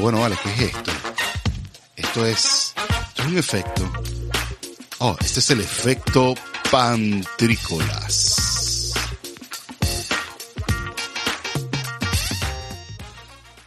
[0.00, 0.90] Bueno, vale, ¿qué es esto?
[1.96, 2.74] Esto es,
[3.08, 3.90] esto es un efecto.
[4.98, 6.34] Oh, este es el efecto
[6.70, 8.92] pantrícolas.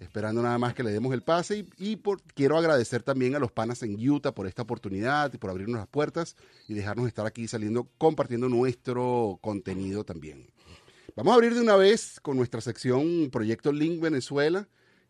[0.01, 1.65] esperando nada más que le demos el pase.
[1.77, 5.49] Y, por, quiero agradecer también a los panas en Utah por esta oportunidad y por
[5.49, 6.35] abrirnos las puertas
[6.67, 10.48] y dejarnos estar aquí saliendo, compartiendo nuestro contenido también.
[11.15, 14.67] Vamos a abrir de una vez con nuestra sección Proyecto Link Venezuela.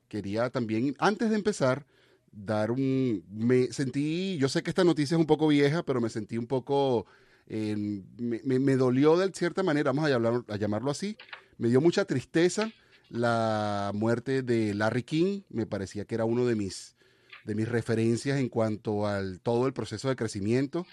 [0.08, 1.86] Quería también, antes de empezar,
[2.32, 3.24] dar un...
[3.30, 6.48] Me sentí, yo sé que esta noticia es un poco vieja, pero me sentí un
[6.48, 7.06] poco
[7.48, 11.18] me, dolió de cierta manera, vamos a, a llamarlo así,
[11.58, 12.72] me dio mucha tristeza
[13.12, 16.96] la muerte de Larry King, me parecía que era uno de mis,
[17.44, 20.86] de mis referencias en cuanto al todo el proceso de crecimiento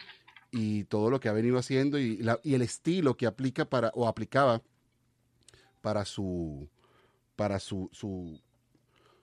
[0.50, 4.62] y todo lo que ha venido haciendo y, el estilo que aplica para o aplicaba
[5.80, 6.69] para su
[7.36, 8.41] para su, su,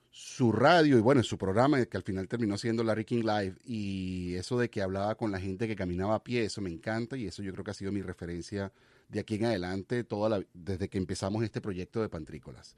[0.09, 4.35] su radio y bueno, su programa, que al final terminó siendo Larry King Live, y
[4.35, 7.25] eso de que hablaba con la gente que caminaba a pie, eso me encanta y
[7.25, 8.71] eso yo creo que ha sido mi referencia
[9.07, 12.75] de aquí en adelante, toda desde que empezamos este proyecto de Pantrícolas.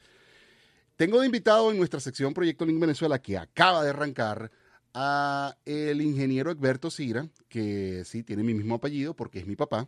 [0.96, 4.52] Tengo de invitado en nuestra sección Proyecto Link Venezuela, que acaba de arrancar,
[5.00, 9.88] a el ingeniero Egberto Cira, que sí tiene mi mismo apellido porque es mi papá,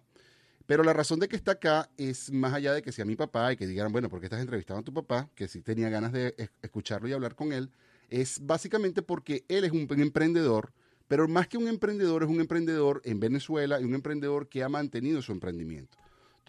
[0.67, 3.51] pero la razón de que está acá es más allá de que sea mi papá
[3.51, 5.27] y que digan, bueno, ¿por qué estás entrevistando a tu papá?
[5.33, 7.71] Que sí tenía ganas de escucharlo y hablar con él.
[8.09, 10.73] Es básicamente porque él es un emprendedor,
[11.07, 14.69] pero más que un emprendedor, es un emprendedor en Venezuela y un emprendedor que ha
[14.69, 15.97] mantenido su emprendimiento.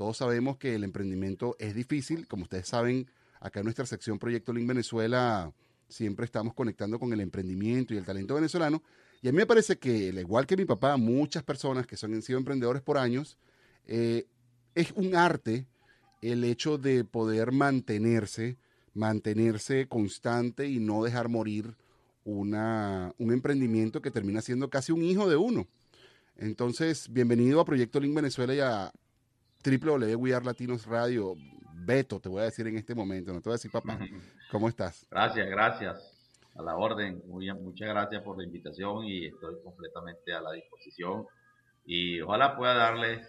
[0.00, 2.26] Todos sabemos que el emprendimiento es difícil.
[2.26, 3.06] Como ustedes saben,
[3.38, 5.52] acá en nuestra sección Proyecto Link Venezuela
[5.90, 8.82] siempre estamos conectando con el emprendimiento y el talento venezolano.
[9.20, 12.14] Y a mí me parece que, al igual que mi papá, muchas personas que son,
[12.14, 13.36] han sido emprendedores por años,
[13.86, 14.24] eh,
[14.74, 15.66] es un arte
[16.22, 18.56] el hecho de poder mantenerse,
[18.94, 21.76] mantenerse constante y no dejar morir
[22.24, 25.68] una, un emprendimiento que termina siendo casi un hijo de uno.
[26.38, 28.90] Entonces, bienvenido a Proyecto Link Venezuela y a
[30.44, 31.36] Latinos Radio.
[31.82, 33.98] Beto, te voy a decir en este momento, no te voy a decir papá.
[34.50, 35.06] ¿Cómo estás?
[35.10, 36.16] Gracias, gracias.
[36.54, 37.22] A la orden.
[37.26, 41.26] Muy, muchas gracias por la invitación y estoy completamente a la disposición.
[41.84, 43.26] Y ojalá pueda darles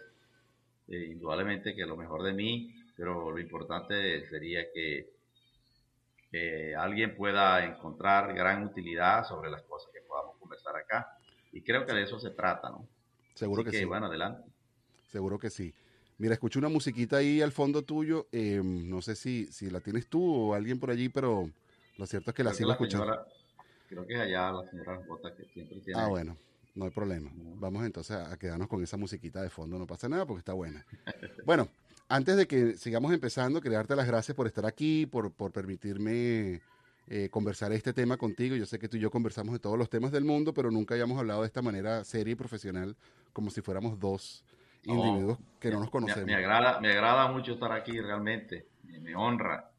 [0.88, 5.09] eh, indudablemente que lo mejor de mí, pero lo importante sería que,
[6.78, 11.18] alguien pueda encontrar gran utilidad sobre las cosas que podamos conversar acá.
[11.52, 12.88] Y creo que de eso se trata, ¿no?
[13.34, 13.84] Seguro que, sí.
[13.84, 14.50] Bueno, adelante.
[15.09, 15.74] Seguro que sí.
[16.22, 18.28] Mira, escucho una musiquita ahí al fondo tuyo.
[18.32, 21.50] Em, no sé si, si la tienes tú o alguien por allí, pero
[21.98, 23.26] lo cierto es que la sigo escuchando.
[23.90, 26.00] creo que es allá la señora Jota que siempre tiene.
[26.00, 26.38] Ah, bueno
[26.76, 27.32] no hay problema.
[27.34, 30.86] Vamos entonces a quedarnos con esa musiquita de fondo, no pasa nada porque está buena.
[31.46, 31.68] Bueno,
[32.08, 36.62] antes de que sigamos empezando, quería darte las gracias por estar aquí, por, por permitirme
[37.08, 38.56] eh, conversar este tema contigo.
[38.56, 40.94] Yo sé que tú y yo conversamos de todos los temas del mundo, pero nunca
[40.94, 42.96] habíamos hablado de esta manera seria y profesional,
[43.34, 44.44] como si fuéramos dos
[44.84, 46.25] individuos que no nos conocemos.
[46.25, 48.68] Me, agrada, me agrada mucho estar aquí, realmente.
[48.84, 49.72] Me, honra.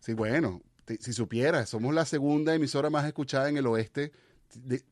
[0.00, 0.62] Sí, bueno,
[0.98, 4.12] si supieras, somos la segunda emisora más escuchada en el oeste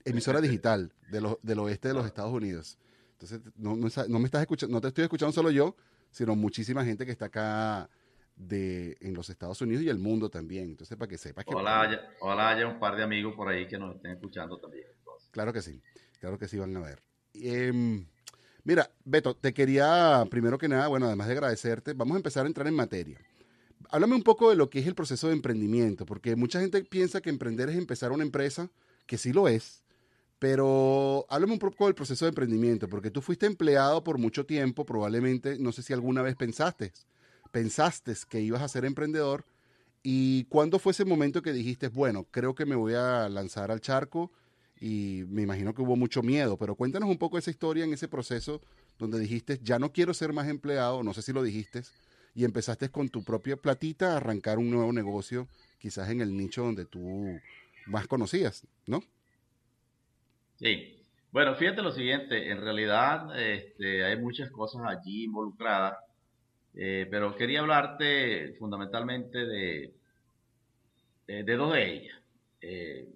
[0.05, 2.79] emisora digital de del oeste de los Estados Unidos.
[3.13, 5.75] Entonces, no, me estás escuchando, no te estoy escuchando solo yo,
[6.11, 7.91] sino muchísima gente que está acá
[8.37, 10.67] de, en los Estados Unidos y el mundo también.
[10.67, 11.53] Entonces, para que sepas que...
[11.53, 14.87] Ojalá haya, un par de amigos por ahí que nos estén escuchando también.
[15.33, 15.83] Claro que sí,
[16.21, 17.03] claro que sí van a ver.
[17.35, 18.07] Em,
[18.69, 22.49] mira, Beto, te quería, primero que nada, bueno, además de agradecerte, vamos a empezar a
[22.49, 23.19] entrar en materia.
[23.89, 27.23] Háblame un poco de lo que es el proceso de emprendimiento, porque mucha gente piensa
[27.23, 28.71] que emprender es empezar una empresa,
[29.07, 29.85] que sí lo es,
[30.39, 34.85] pero háblame un poco del proceso de emprendimiento, porque tú fuiste empleado por mucho tiempo,
[34.85, 36.93] probablemente, no sé si alguna vez pensaste,
[37.51, 39.47] pensaste que ibas a ser emprendedor,
[40.03, 43.81] y cuándo fue ese momento que dijiste, bueno, creo que me voy a lanzar al
[43.81, 44.31] charco,
[44.81, 48.09] y me imagino que hubo mucho miedo, pero cuéntanos un poco esa historia en ese
[48.09, 48.61] proceso
[48.99, 51.83] donde dijiste, ya no quiero ser más empleado, no sé si lo dijiste,
[52.35, 55.49] y empezaste con tu propia platita a arrancar un nuevo negocio,
[55.79, 57.43] quizás en el nicho donde tú
[57.87, 59.03] más conocidas, ¿no?
[60.57, 60.95] Sí,
[61.31, 65.99] Bueno, fíjate lo siguiente, en realidad este, hay muchas cosas allí involucradas,
[66.75, 69.95] eh, pero quería hablarte fundamentalmente de,
[71.27, 72.19] de, dos de ellas.
[72.61, 73.09] Eh,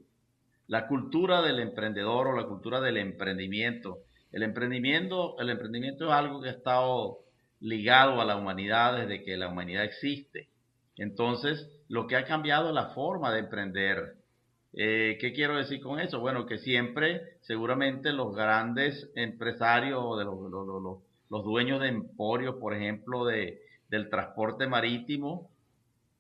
[0.72, 3.98] la cultura del emprendedor o la cultura del emprendimiento.
[4.32, 7.19] El emprendimiento, el emprendimiento es algo que ha estado
[7.60, 10.48] ligado a la humanidad desde que la humanidad existe.
[10.96, 14.14] Entonces, lo que ha cambiado es la forma de emprender.
[14.72, 16.20] Eh, ¿Qué quiero decir con eso?
[16.20, 23.60] Bueno, que siempre, seguramente los grandes empresarios, de los, dueños de emporios, por ejemplo, de,
[23.90, 25.50] del transporte marítimo,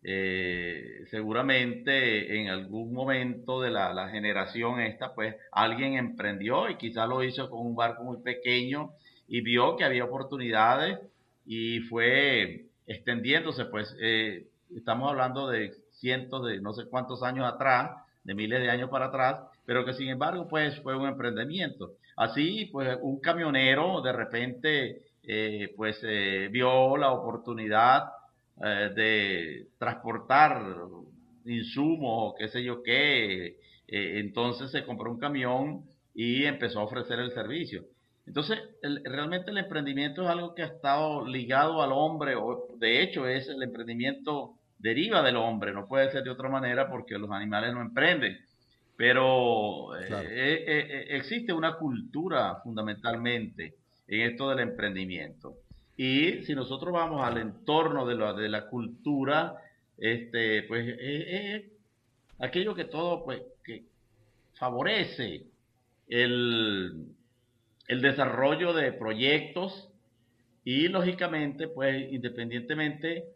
[0.04, 7.22] eh, seguramente en algún momento de la, generación esta, pues alguien emprendió y quizás lo
[7.22, 8.90] hizo con un barco muy pequeño
[9.28, 10.98] y vio que había oportunidades
[11.46, 17.92] y fue extendiéndose, pues eh, estamos hablando de cientos de no sé cuántos años atrás,
[18.24, 21.92] de miles de años para atrás, pero que sin embargo pues fue un emprendimiento.
[22.16, 26.02] Así pues un camionero de repente eh, pues
[26.50, 28.10] vio la oportunidad
[28.62, 30.62] eh, de transportar
[31.44, 37.18] insumos o qué sé yo qué, entonces se compró un camión y empezó a ofrecer
[37.18, 37.84] el servicio.
[38.26, 38.58] Entonces,
[39.04, 43.48] realmente el emprendimiento es algo que ha estado ligado al hombre, o de hecho es
[43.48, 47.80] el emprendimiento deriva del hombre, no puede ser de otra manera porque los animales no
[47.80, 48.38] emprenden.
[48.96, 53.74] Pero eh, eh, eh, existe una cultura fundamentalmente
[54.06, 55.54] en esto del emprendimiento.
[56.04, 59.54] Y si nosotros vamos al entorno de la, de la cultura,
[59.96, 61.62] este, pues es
[62.40, 63.84] aquello que todo pues, que
[64.54, 65.46] favorece
[66.08, 67.06] el,
[67.86, 69.92] el desarrollo de proyectos
[70.64, 73.26] y lógicamente, pues independientemente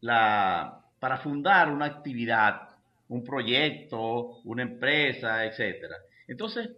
[0.00, 2.76] la, para fundar una actividad,
[3.08, 5.96] un proyecto, una empresa, etcétera.
[6.28, 6.70] Entonces,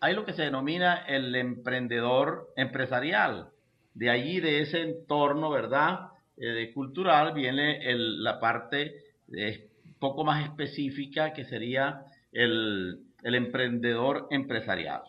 [0.00, 3.48] hay lo que se denomina el emprendedor empresarial.
[3.94, 6.10] De allí, de ese entorno, ¿verdad?
[6.36, 8.94] Eh, cultural, viene la parte
[9.36, 15.02] eh, poco más específica que sería el, emprendedor empresarial.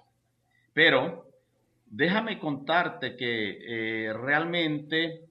[0.73, 1.25] Pero
[1.85, 5.21] déjame contarte que eh, realmente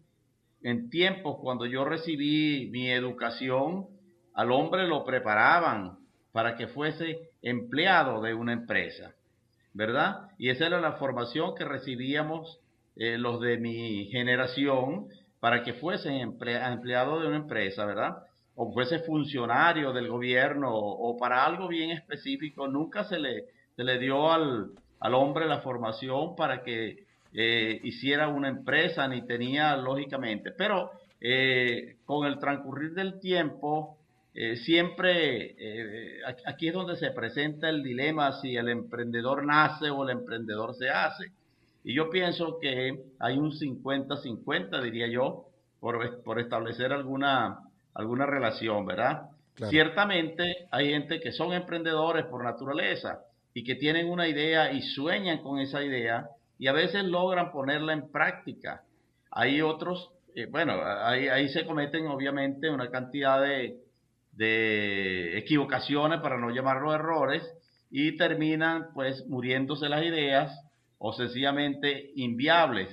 [0.63, 3.87] en tiempos cuando yo recibí mi educación,
[4.35, 5.99] al hombre lo preparaban
[6.33, 9.15] para que fuese empleado de una empresa,
[9.73, 10.29] ¿verdad?
[10.39, 12.61] Y esa era la formación que recibíamos
[12.97, 15.09] eh, los de mi generación
[15.41, 18.19] para que fuesen empleado de una empresa, ¿verdad?
[18.55, 22.69] O fuese funcionario del gobierno o, para algo bien específico.
[22.69, 23.45] Nunca se le,
[23.75, 29.23] se le dio al, al hombre la formación para que eh, hiciera una empresa ni
[29.23, 30.91] tenía lógicamente, pero
[31.21, 33.99] eh, con el transcurrir del tiempo,
[34.35, 35.57] eh, siempre
[36.47, 40.89] aquí es donde se presenta el dilema si el emprendedor nace o el emprendedor se
[40.89, 41.33] hace.
[41.83, 45.47] Y yo pienso que hay un 50-50, diría yo,
[45.81, 47.61] por, por, establecer alguna,
[47.95, 49.31] alguna relación, ¿verdad?
[49.69, 53.21] Ciertamente hay gente que son emprendedores por naturaleza
[53.53, 56.29] y que tienen una idea y sueñan con esa idea
[56.59, 58.83] y a veces logran ponerla en práctica.
[59.31, 63.79] Hay otros, eh, bueno, ahí, ahí, se cometen obviamente una cantidad de,
[64.33, 67.43] de equivocaciones, para no llamarlo errores,
[67.91, 70.53] y terminan pues muriéndose las ideas
[71.03, 72.89] o sencillamente inviables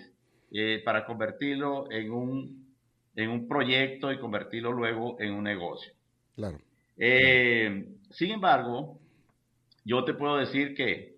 [0.51, 2.73] eh, para convertirlo en un,
[3.15, 5.91] en un proyecto y convertirlo luego en un negocio.
[6.35, 6.57] Claro.
[6.97, 8.97] Eh, sin embargo,
[9.83, 11.17] yo te puedo decir que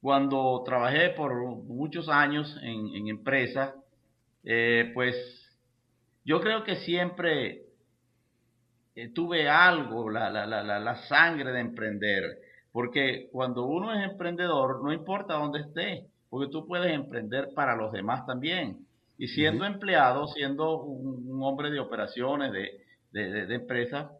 [0.00, 3.74] cuando trabajé por muchos años en, en empresa,
[4.44, 5.16] eh, pues
[6.24, 7.64] yo creo que siempre
[8.94, 12.38] eh, tuve algo, la, la, la, la, sangre de emprender,
[12.70, 17.92] porque cuando uno es emprendedor, no importa dónde esté, porque tú puedes emprender para los
[17.92, 18.86] demás también.
[19.18, 22.80] Y siendo empleado, siendo un, hombre de operaciones, de,
[23.12, 24.12] de, de empresa,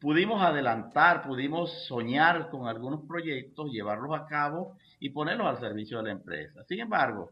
[0.00, 6.04] pudimos adelantar, pudimos soñar con algunos proyectos, llevarlos a cabo y ponerlos al servicio de
[6.04, 6.64] la empresa.
[6.64, 7.30] Sin embargo,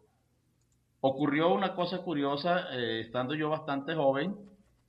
[1.01, 4.37] ocurrió una cosa curiosa, eh, estando yo bastante joven,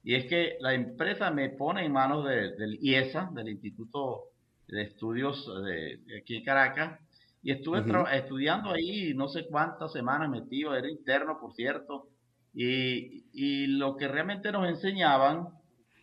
[0.03, 4.23] y es que la empresa me pone en manos del IESA, del Instituto
[4.67, 6.99] de Estudios de, aquí en Caracas,
[7.41, 12.07] y estuve estudiando ahí no sé cuántas semanas metido, era interno, por cierto,
[12.53, 15.59] y, y lo que realmente nos enseñaban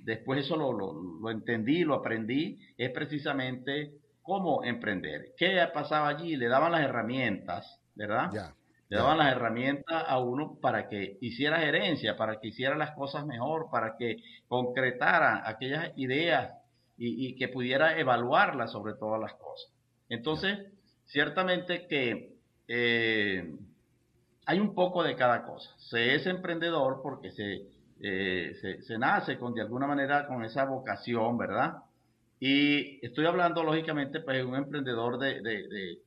[0.06, 5.34] después eso lo, lo, entendí, lo aprendí, es precisamente cómo emprender.
[5.36, 6.36] ¿Qué pasaba allí?
[6.36, 8.54] Le daban las herramientas, ¿verdad?
[8.88, 13.26] Le daban las herramientas a uno para que hiciera gerencia, para que hiciera las cosas
[13.26, 16.52] mejor, para que concretara aquellas ideas
[16.96, 19.72] y, que pudiera evaluarlas sobre todas las cosas.
[20.08, 20.72] Entonces,
[21.06, 22.36] ciertamente que
[22.68, 23.54] eh,
[24.46, 25.70] hay un poco de cada cosa.
[25.78, 27.66] Se es emprendedor porque se,
[28.00, 31.76] eh, se, nace con, de alguna manera, con esa vocación, ¿verdad?
[32.38, 35.98] Y estoy hablando, lógicamente, pues, de un emprendedor de, de,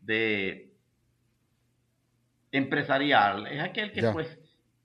[0.00, 0.70] de,
[2.50, 3.46] empresarial.
[3.46, 4.38] Es aquel que, pues,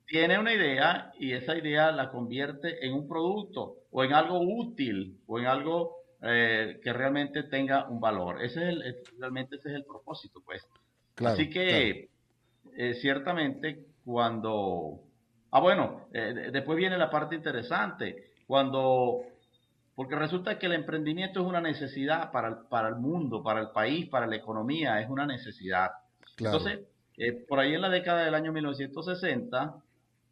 [0.06, 5.20] tiene una idea y esa idea la convierte en un producto o en algo útil
[5.28, 8.44] o en algo eh, que realmente tenga un valor.
[8.44, 10.68] Ese es el, realmente ese es el propósito, pues.
[11.24, 12.10] Así que
[12.76, 15.02] eh, ciertamente cuando...
[15.52, 18.32] Ah, bueno, eh, después viene la parte interesante.
[18.46, 19.22] Cuando...
[19.96, 23.70] Porque resulta que el emprendimiento es una necesidad para el, para el mundo, para el
[23.70, 25.90] país, para la economía, es una necesidad.
[26.38, 26.82] Entonces,
[27.48, 29.76] por ahí en la década del año 1960,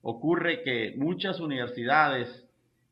[0.03, 2.44] ocurre que muchas universidades,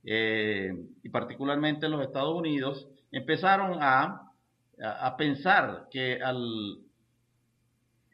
[0.03, 4.31] eh, y particularmente en los Estados Unidos, empezaron a,
[4.81, 6.79] a, pensar que al,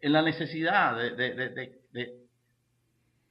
[0.02, 1.80] en la necesidad de, de,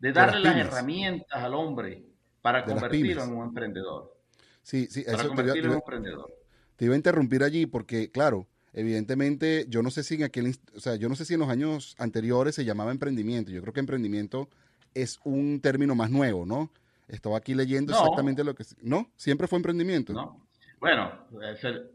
[0.01, 2.05] de, darle las, herramientas al hombre
[2.41, 4.17] para convertirlo en un emprendedor.
[4.63, 6.33] Sí, sí, eso convertirlo en un emprendedor.
[6.77, 10.81] Te iba a interrumpir allí porque, claro, evidentemente, yo no sé si en aquel, o
[10.81, 13.51] sea, yo no sé si en los años anteriores se llamaba emprendimiento.
[13.51, 14.49] Yo creo que emprendimiento
[14.95, 16.71] es un término más nuevo, ¿no?
[17.09, 18.65] Estaba aquí leyendo exactamente lo que...
[18.83, 19.11] ¿No?
[19.17, 20.13] Siempre fue emprendimiento.
[20.13, 20.49] No.
[20.81, 21.11] Bueno,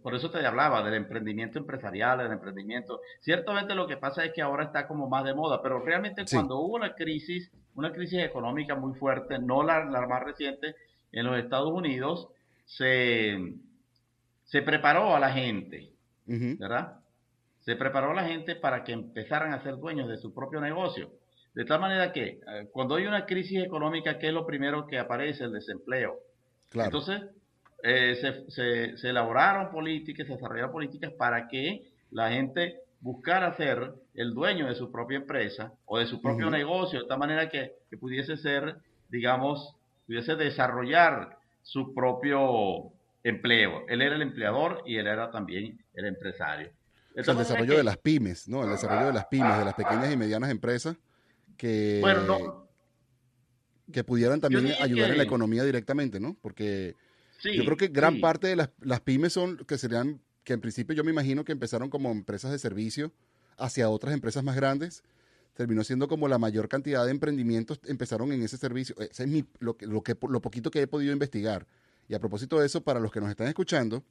[0.01, 3.00] por eso te hablaba del emprendimiento empresarial, del emprendimiento.
[3.22, 6.60] Ciertamente lo que pasa es que ahora está como más de moda, pero realmente cuando
[6.60, 10.75] hubo la crisis, una crisis económica muy fuerte, no la, más reciente,
[11.13, 12.27] en los Estados Unidos,
[12.65, 13.55] se,
[14.43, 15.93] se preparó a la gente,
[16.25, 17.00] ¿verdad?
[17.62, 21.10] Se preparó a la gente para que empezaran a ser dueños de su propio negocio.
[21.53, 24.98] De tal manera que eh, cuando hay una crisis económica, ¿qué es lo primero que
[24.98, 25.43] aparece?
[25.43, 26.19] El desempleo.
[26.74, 27.22] Entonces,
[27.83, 34.33] eh, se, se, elaboraron políticas, se desarrollaron políticas para que la gente buscara ser el
[34.33, 38.38] dueño de su propia empresa o de su propio negocio, de tal manera que, pudiese
[38.38, 38.77] ser,
[39.10, 39.75] digamos,
[40.07, 42.91] pudiese desarrollar su propio
[43.24, 43.83] empleo.
[43.89, 46.72] Él era el empleador y él era también el empresario.
[47.13, 48.63] el desarrollo de las pymes, ¿no?
[48.63, 50.98] El desarrollo de las pymes, de las pequeñas y medianas empresas
[51.63, 52.01] que,
[53.89, 56.36] que pudieran también ayudar en la economía directamente, ¿no?
[56.41, 56.93] Porque
[57.41, 60.93] yo creo que gran parte de las, las, pymes son que serían, que en principio
[60.93, 63.13] yo me imagino que empezaron como empresas de servicio
[63.58, 65.03] hacia otras empresas más grandes,
[65.53, 68.98] terminó siendo como la mayor cantidad de emprendimientos empezaron en ese servicio.
[69.00, 71.65] Ese es mi, lo, lo, que, lo poquito que he podido investigar.
[72.10, 74.03] Y a propósito de eso, para los que nos están escuchando,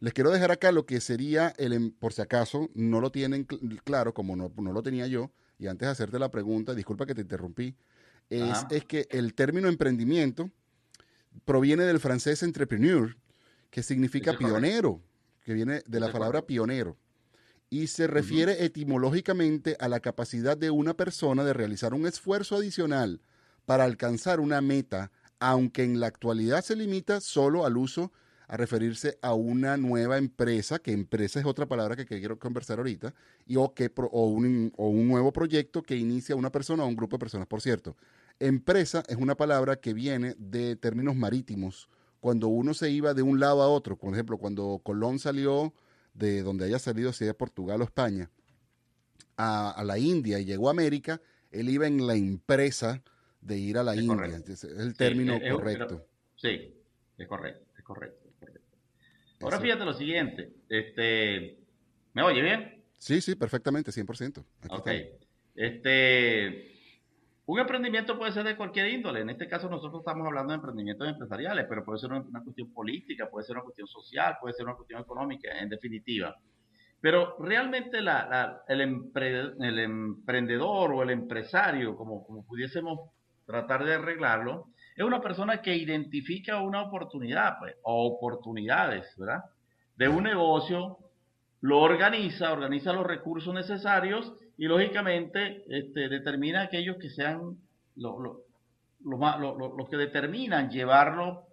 [0.00, 3.44] les quiero dejar acá lo que sería el, em, por si acaso no lo tienen
[3.84, 5.30] claro, como no, no lo tenía yo,
[5.60, 7.76] y antes de hacerte la pregunta, disculpa que te interrumpí,
[8.30, 10.50] es, es que el término emprendimiento
[11.44, 13.14] proviene del francés entrepreneur,
[13.70, 15.02] que significa pionero,
[15.44, 16.96] que viene de la palabra pionero,
[17.68, 23.20] y se refiere etimológicamente a la capacidad de una persona de realizar un esfuerzo adicional
[23.66, 28.12] para alcanzar una meta, aunque en la actualidad se limita solo al uso
[28.50, 33.14] a referirse a una nueva empresa, que empresa es otra palabra que, quiero conversar ahorita,
[33.46, 36.96] y o, que, o, un, o un nuevo proyecto que inicia una persona o un
[36.96, 37.46] grupo de personas.
[37.46, 37.96] Por cierto,
[38.40, 41.88] empresa es una palabra que viene de términos marítimos.
[42.18, 45.72] Cuando uno se iba de un lado a otro, por ejemplo, cuando Colón salió
[46.12, 48.32] de donde haya salido, sea Portugal o España,
[49.36, 51.20] a, la India y llegó a América,
[51.52, 53.00] él iba en la empresa
[53.40, 54.42] de ir a la India.
[54.44, 56.04] Es el término correcto.
[56.34, 56.74] sí,
[57.16, 58.29] es correcto, es correcto.
[59.40, 61.58] Ahora fíjate lo siguiente, este,
[62.12, 62.84] ¿me oye bien?
[62.98, 64.44] Sí, sí, perfectamente, 100%.
[64.68, 64.90] ok.
[65.54, 66.70] Este,
[67.46, 69.20] un emprendimiento puede ser de cualquier índole.
[69.22, 73.28] En este caso nosotros estamos hablando de emprendimientos empresariales, pero puede ser una, cuestión política,
[73.28, 76.36] puede ser una cuestión social, puede ser una cuestión económica, en definitiva.
[77.00, 79.10] Pero realmente la, el,
[79.60, 83.10] el, emprendedor o el empresario, como, como pudiésemos
[83.46, 84.68] tratar de arreglarlo,
[85.00, 89.44] es una persona que identifica una oportunidad, pues, o oportunidades, ¿verdad?
[89.96, 90.98] De un negocio,
[91.62, 97.56] lo organiza, organiza los recursos necesarios y lógicamente este, determina aquellos que sean
[97.96, 101.46] los que determinan llevarlo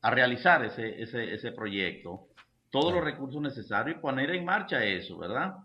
[0.00, 2.28] a realizar ese, ese, ese proyecto,
[2.70, 5.56] todos los recursos necesarios y poner en marcha eso, ¿verdad?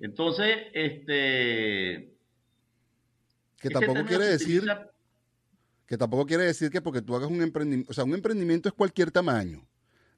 [0.00, 2.14] Entonces, este...
[3.58, 4.64] Que tampoco quiere decir
[5.90, 8.74] que tampoco quiere decir que porque tú hagas un emprendimiento, o sea, un emprendimiento es
[8.76, 9.66] cualquier tamaño,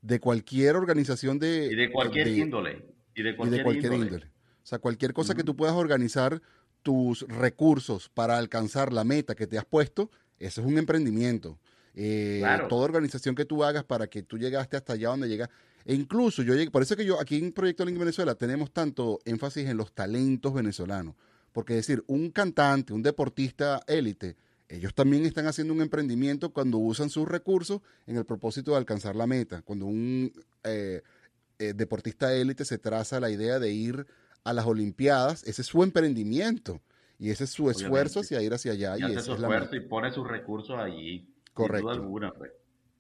[0.03, 1.71] de cualquier organización de...
[1.73, 2.85] Y de cualquier índole.
[3.15, 4.27] Y de cualquier, índole.
[4.27, 6.43] O sea, cualquier cosa que tú puedas organizar
[6.83, 11.59] tus recursos para alcanzar la meta que te has puesto, eso es un emprendimiento.
[11.95, 15.49] Eh, toda organización que tú hagas para que tú llegaste hasta allá donde llegas,
[15.87, 19.21] E incluso yo llegué, por eso que yo aquí en Proyecto Link Venezuela tenemos tanto
[19.25, 21.15] énfasis en los talentos venezolanos.
[21.51, 24.37] Porque decir, un cantante, un deportista élite,
[24.69, 29.17] ellos también están haciendo un emprendimiento cuando usan sus recursos en el propósito de alcanzar
[29.17, 29.63] la meta.
[29.63, 30.33] Cuando un
[30.65, 31.03] eh,
[31.59, 34.07] eh, deportista élite se traza la idea de ir
[34.45, 36.81] a las Olimpiadas, ese es su emprendimiento
[37.19, 38.97] y ese es su esfuerzo hacia ir hacia allá.
[38.99, 41.29] Y, hace su esfuerzo y pone sus recursos allí.
[41.53, 41.77] Correcto.
[41.77, 42.53] Sin duda alguna, pues.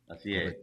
[0.08, 0.58] Así es.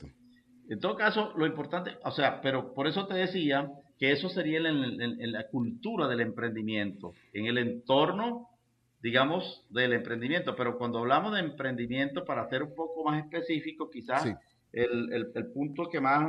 [0.69, 4.59] En todo caso, lo importante, o sea, pero por eso te decía que eso sería
[4.59, 8.49] en, la cultura del emprendimiento, en el entorno,
[9.01, 10.55] digamos, del emprendimiento.
[10.55, 14.25] Pero cuando hablamos de emprendimiento, para ser un poco más específico, quizás
[14.71, 16.25] el, el, punto que más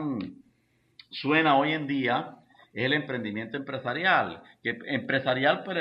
[1.10, 2.36] suena hoy en día
[2.72, 4.42] es el emprendimiento empresarial.
[4.62, 5.80] Que empresarial, pero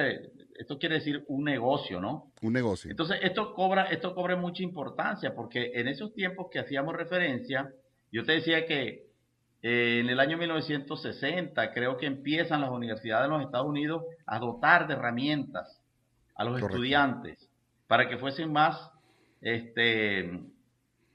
[0.59, 2.33] esto quiere decir un negocio, ¿no?
[2.41, 2.91] Un negocio.
[2.91, 7.71] Entonces, esto cobra, esto cobra mucha importancia porque en esos tiempos que hacíamos referencia,
[8.11, 9.07] yo te decía que
[9.61, 14.39] eh, en el año 1960 creo que empiezan las universidades de los Estados Unidos a
[14.39, 15.78] dotar de herramientas
[16.39, 17.49] a los estudiantes
[17.85, 18.91] para que fuesen más
[19.41, 20.39] este,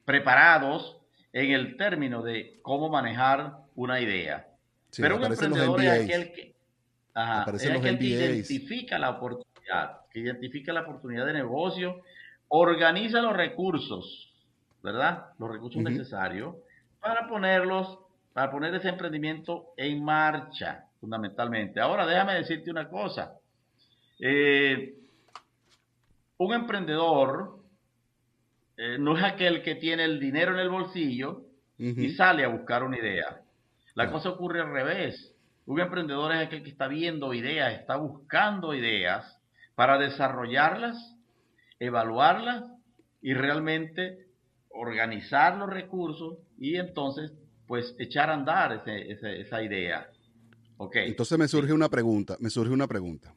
[0.04, 0.98] preparados
[1.32, 4.46] en el término de cómo manejar una idea.
[4.94, 6.54] Pero un emprendedor es aquel que,
[8.00, 12.02] identifica la oportunidad, que identifica la oportunidad de negocio,
[12.48, 14.30] organiza los recursos,
[14.82, 15.28] ¿verdad?
[15.38, 16.54] Los recursos necesarios
[17.00, 17.98] para ponerlos,
[18.34, 21.80] para poner ese emprendimiento en marcha, fundamentalmente.
[21.80, 23.38] Ahora, déjame decirte una cosa.
[24.20, 25.00] Eh,
[26.44, 27.58] un emprendedor
[28.76, 31.42] eh, no es aquel que tiene el dinero en el bolsillo
[31.76, 33.40] y sale a buscar una idea.
[33.94, 35.34] La cosa ocurre al revés.
[35.66, 39.40] Un emprendedor es aquel que está viendo ideas, está buscando ideas
[39.74, 41.16] para desarrollarlas,
[41.80, 42.64] evaluarlas
[43.22, 44.26] y realmente
[44.70, 47.32] organizar los recursos y entonces
[47.66, 50.06] pues echar a andar esa idea.
[50.76, 51.08] Okay.
[51.08, 53.34] Entonces me surge una pregunta, me surge una pregunta.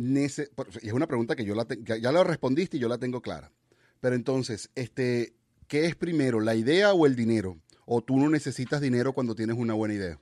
[0.00, 3.50] Es una pregunta que yo la ya la respondiste y yo la tengo clara.
[4.00, 5.34] Pero entonces, este,
[5.68, 7.58] ¿qué es primero, la idea o el dinero?
[7.84, 10.18] ¿O tú no necesitas dinero cuando tienes una buena idea?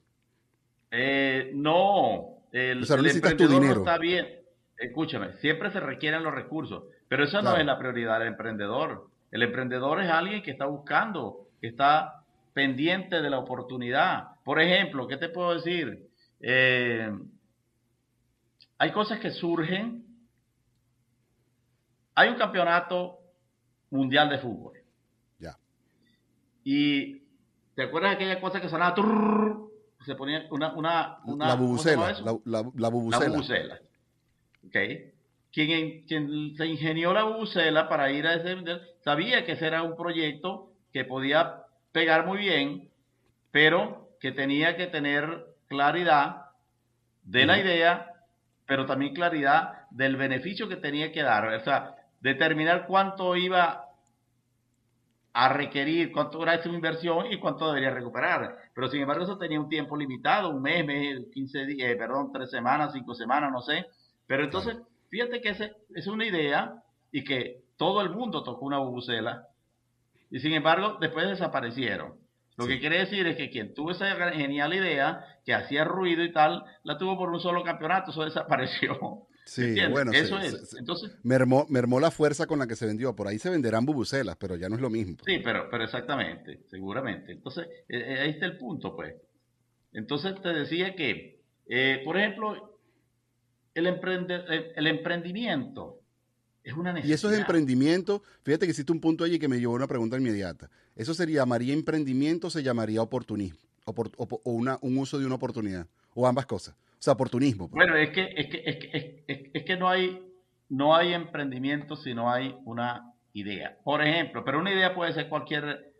[0.90, 3.81] Eh, no, el, o sea, no necesitas tu dinero.
[3.81, 4.26] está bien.
[4.79, 9.09] Escúchame, siempre se requieren los recursos, pero esa no es la prioridad del emprendedor.
[9.31, 12.22] El emprendedor es alguien que está buscando, que está
[12.55, 14.29] pendiente de la oportunidad.
[14.44, 16.09] Por ejemplo, ¿qué te puedo decir?
[16.40, 17.11] Eh,
[18.78, 20.04] hay cosas que surgen.
[22.14, 23.18] Hay un campeonato
[23.90, 24.78] mundial de fútbol.
[25.38, 25.56] Ya.
[26.64, 27.22] Y
[27.74, 28.94] ¿te acuerdas de aquella cosa que sonaba?
[30.04, 33.24] se ponía una, una, una la bubucela, la, la, la, bubucela.
[33.24, 33.80] La bubucela.
[35.52, 38.56] Quien, quien se ingenió la bucela para ir a ese
[39.02, 42.90] sabía que ese era un proyecto que podía pegar muy bien,
[43.50, 46.46] pero que tenía que tener claridad
[47.24, 48.12] de la idea,
[48.68, 51.46] pero también claridad del beneficio que tenía que dar.
[51.46, 53.87] O sea, determinar cuánto iba
[55.33, 58.57] a requerir, cuánto era esa inversión y cuánto debería recuperar.
[58.72, 62.31] Pero sin embargo, eso tenía un tiempo limitado, un mes, mes 15 días, eh, perdón,
[62.33, 63.87] tres semanas, cinco semanas, no sé.
[64.26, 64.76] Pero entonces,
[65.11, 69.48] Fíjate que es una idea y que todo el mundo tocó una bubucela
[70.31, 72.14] y sin embargo después desaparecieron.
[72.59, 76.33] Lo que quiere decir es que quien tuvo esa genial idea, que hacía ruido y
[76.33, 79.27] tal, la tuvo por un solo campeonato, eso desapareció.
[79.44, 80.77] Sí, bueno, eso es.
[80.79, 83.16] Entonces, mermó, mermó, la fuerza con la que se vendió.
[83.16, 85.16] Por ahí se venderán bubucelas, pero ya no es lo mismo.
[85.25, 87.33] Sí, pero, pero exactamente, seguramente.
[87.33, 89.14] Entonces, eh, eh, ahí está el punto, pues.
[89.92, 92.79] Entonces te decía que, eh, por ejemplo,
[93.73, 96.01] el, el, emprendimiento
[96.68, 97.11] es una necesidad.
[97.11, 98.22] Y eso es emprendimiento.
[98.42, 100.68] Fíjate que hiciste un punto allí que me llevó a una pregunta inmediata.
[100.94, 103.59] ¿Eso se llamaría emprendimiento o se llamaría oportunismo?
[103.85, 105.87] O, una, un uso de una oportunidad.
[106.14, 106.74] O ambas cosas.
[106.74, 107.70] O sea, oportunismo.
[107.70, 107.87] Pues.
[107.87, 110.20] Bueno, es que, es que, es que, es, que no, hay,
[110.68, 113.78] no hay emprendimiento si no hay una idea.
[113.83, 115.94] Por ejemplo, pero una idea puede ser cualquier...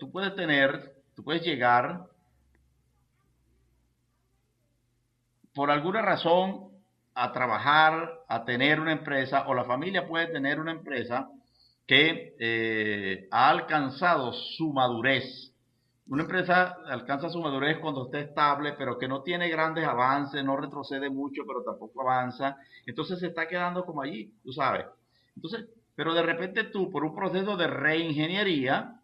[0.00, 2.06] tú puedes tener, tú puedes llegar
[5.54, 6.70] por alguna razón
[7.20, 11.28] a trabajar, a tener una empresa, o la familia puede tener una empresa
[11.84, 15.52] que eh, ha alcanzado su madurez.
[16.06, 20.56] Una empresa alcanza su madurez cuando está estable, pero que no tiene grandes avances, no
[20.56, 22.56] retrocede mucho, pero tampoco avanza.
[22.86, 24.86] Entonces se está quedando como allí, tú sabes.
[25.34, 29.00] Entonces, pero de repente tú, por un proceso de reingeniería,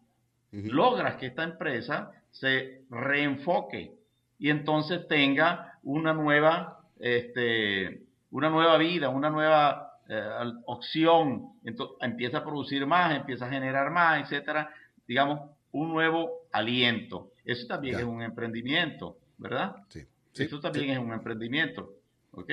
[0.51, 3.91] logras que esta empresa se reenfoque
[4.39, 8.04] y entonces tenga una nueva este,
[8.35, 10.29] una nueva vida, una nueva eh,
[10.65, 14.69] opción, entonces, empieza a producir más, empieza a generar más, etcétera,
[15.07, 17.31] digamos, un nuevo aliento.
[17.45, 19.77] Eso también es un emprendimiento, ¿verdad?
[19.87, 20.01] Sí.
[20.33, 21.93] Eso también es un emprendimiento,
[22.31, 22.51] ¿ok?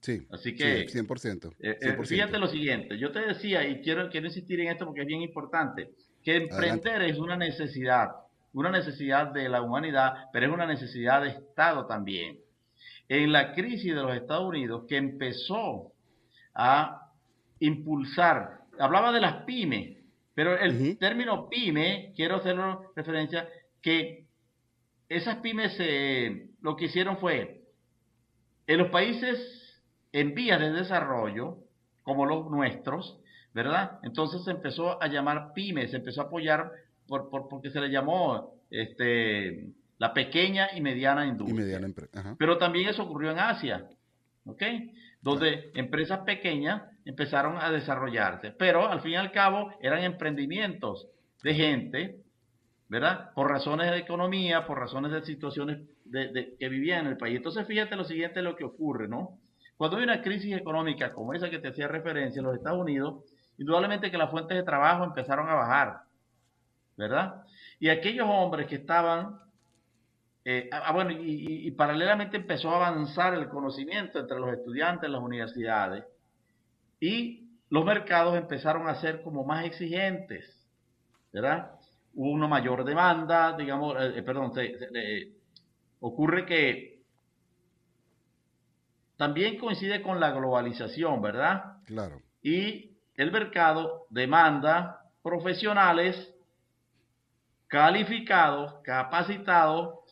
[0.00, 0.26] Sí.
[0.32, 0.88] Así que...
[0.88, 4.84] 100%, eh, eh, fíjate lo siguiente, yo te decía, y quiero, quiero insistir en esto
[4.84, 5.92] porque es bien importante,
[6.24, 8.10] que emprender es una necesidad,
[8.52, 12.40] una necesidad de la humanidad, pero es una necesidad de Estado también.
[13.22, 15.92] En la crisis de los Estados Unidos, que empezó
[16.52, 17.12] a
[17.60, 19.98] impulsar, hablaba de las pymes,
[20.34, 22.56] pero el término pyme, quiero hacer
[22.96, 23.48] referencia,
[23.80, 24.26] que
[25.08, 25.78] esas pymes
[26.60, 27.62] lo que hicieron fue,
[28.66, 29.38] en los países
[30.10, 31.58] en vías de desarrollo,
[32.02, 33.20] como los nuestros,
[33.52, 34.00] ¿verdad?
[34.02, 36.68] Entonces se empezó a llamar pymes, se empezó a apoyar
[37.06, 41.54] por, porque se le llamó este, la pequeña y mediana industria.
[41.54, 43.88] Y mediana Pero también eso ocurrió en Asia,
[44.44, 44.62] ¿ok?
[45.20, 51.08] Donde empresas pequeñas empezaron a desarrollarse, pero al fin y al cabo eran emprendimientos
[51.42, 52.16] de gente,
[52.88, 53.32] ¿verdad?
[53.34, 57.36] Por razones de economía, por razones de situaciones de, que vivían en el país.
[57.36, 59.38] Entonces fíjate lo siguiente lo que ocurre, ¿no?
[59.76, 63.24] Cuando hay una crisis económica como esa que te hacía referencia en los Estados Unidos,
[63.58, 66.00] indudablemente que las fuentes de trabajo empezaron a bajar,
[66.96, 67.42] ¿verdad?
[67.78, 69.38] Y aquellos hombres que estaban,
[70.46, 76.04] eh, ah, bueno, y, paralelamente empezó a avanzar el conocimiento entre los estudiantes las universidades
[77.00, 80.68] y los mercados empezaron a ser como más exigentes,
[81.32, 81.72] ¿verdad?
[82.14, 84.52] Hubo una mayor demanda, digamos, eh, eh, perdón,
[86.00, 87.02] ocurre que
[89.16, 91.78] también coincide con la globalización, ¿verdad?
[91.86, 92.20] Claro.
[92.42, 96.34] Y el mercado demanda profesionales
[97.66, 100.03] calificados, capacitados,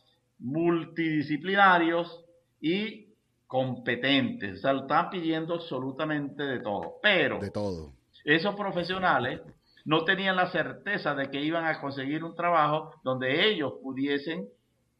[0.43, 2.23] multidisciplinarios
[2.61, 3.07] y
[3.47, 4.59] competentes.
[4.59, 6.95] O sea, están pidiendo absolutamente de todo.
[7.01, 7.93] Pero de todo.
[8.25, 9.41] esos profesionales
[9.85, 14.47] no tenían la certeza de que iban a conseguir un trabajo donde ellos pudiesen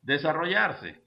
[0.01, 1.01] desarrollarse,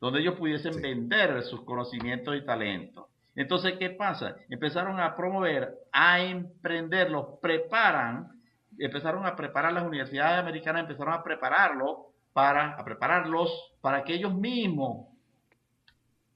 [0.00, 3.06] donde ellos pudiesen vender sus conocimientos y talentos.
[3.34, 4.36] Entonces, ¿qué pasa?
[4.48, 8.28] Empezaron a promover, a emprender, los preparan,
[8.78, 12.07] empezaron a preparar las universidades americanas, empezaron a prepararlos
[12.38, 15.08] para, a prepararlos para que ellos mismos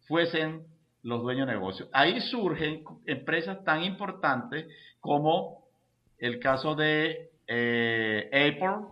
[0.08, 0.66] fuesen
[1.04, 1.88] los dueños de negocios.
[1.92, 4.66] Ahí surgen empresas tan importantes
[4.98, 5.68] como
[6.18, 8.88] el caso de eh, Apple,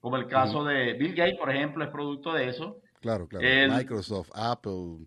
[0.00, 2.76] como el caso de Bill Gates, por ejemplo, es producto de eso.
[3.00, 3.74] Claro, claro.
[3.74, 4.98] Microsoft, Apple,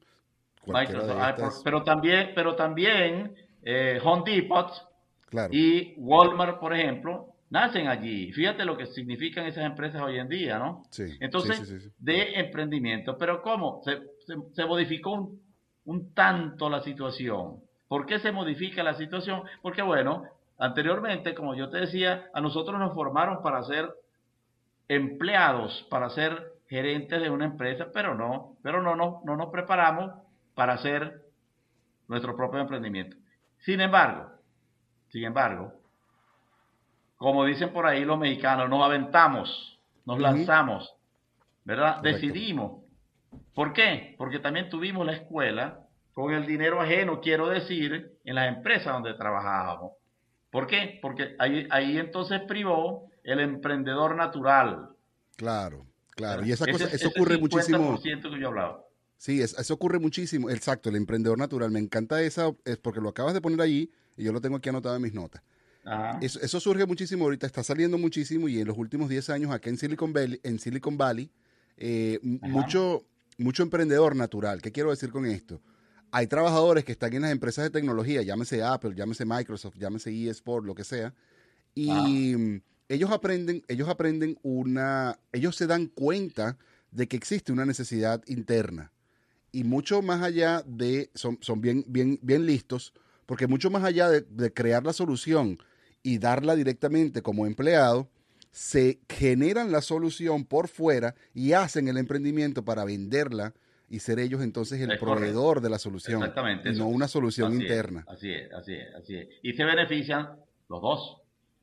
[1.63, 4.71] pero también, pero también eh, Home Depot
[5.51, 8.31] y Walmart, por ejemplo, nacen allí.
[8.33, 10.83] Fíjate lo que significan esas empresas hoy en día, ¿no?
[10.89, 11.17] Sí.
[11.19, 13.17] Entonces, de emprendimiento.
[13.17, 13.81] Pero ¿cómo?
[13.83, 15.41] Se, modificó un,
[15.85, 17.61] un, tanto la situación.
[17.87, 19.43] ¿Por qué se modifica la situación?
[19.61, 20.23] Porque, bueno,
[20.57, 23.89] anteriormente, como yo te decía, a nosotros nos formaron para ser
[24.87, 30.11] empleados, para ser gerentes de una empresa, pero no, pero no, no, no nos preparamos
[30.53, 31.21] para hacer
[32.07, 33.15] nuestro propio emprendimiento.
[33.59, 34.31] Sin embargo,
[35.09, 35.73] sin embargo,
[37.17, 40.93] como dicen por ahí los mexicanos, nos aventamos, nos lanzamos,
[41.65, 42.01] ¿verdad?
[42.01, 42.83] Decidimos.
[43.53, 44.15] ¿Por qué?
[44.17, 45.79] Porque también tuvimos la escuela
[46.13, 49.93] con el dinero ajeno, quiero decir, en las empresas donde trabajábamos.
[50.51, 50.99] ¿Por qué?
[51.01, 54.89] Porque ahí, ahí entonces privó el emprendedor natural.
[55.35, 56.45] Claro, claro.
[56.45, 57.99] Y esa cosa, eso ocurre muchísimo.
[58.01, 58.83] Que yo hablaba.
[59.17, 60.49] Sí, eso ocurre muchísimo.
[60.49, 61.71] Exacto, el emprendedor natural.
[61.71, 64.69] Me encanta esa, es porque lo acabas de poner allí y yo lo tengo aquí
[64.69, 65.41] anotado en mis notas.
[66.21, 69.77] Eso, surge muchísimo ahorita, está saliendo muchísimo y en los últimos 10 años acá en
[69.77, 71.29] Silicon Valley, en Silicon Valley
[71.77, 73.05] eh, mucho,
[73.37, 74.61] mucho emprendedor natural.
[74.61, 75.61] ¿Qué quiero decir con esto?
[76.11, 80.65] Hay trabajadores que están en las empresas de tecnología, llámese Apple, llámese Microsoft, llámese eSport,
[80.65, 81.13] lo que sea,
[81.75, 86.57] y ellos aprenden, ellos aprenden una, ellos se dan cuenta
[86.91, 88.91] de que existe una necesidad interna
[89.51, 92.93] y mucho más allá de, son, son bien, bien, bien listos,
[93.25, 95.57] porque mucho más allá de, crear la solución
[96.07, 98.07] y darla directamente como empleado,
[98.49, 103.53] se generan la solución por fuera y hacen el emprendimiento para venderla
[103.89, 106.21] y ser ellos entonces el proveedor de la solución.
[106.21, 106.71] Exactamente.
[106.71, 108.05] no una solución interna.
[108.07, 109.27] así es, así es, así es.
[109.43, 110.29] Y se benefician
[110.69, 111.17] los dos.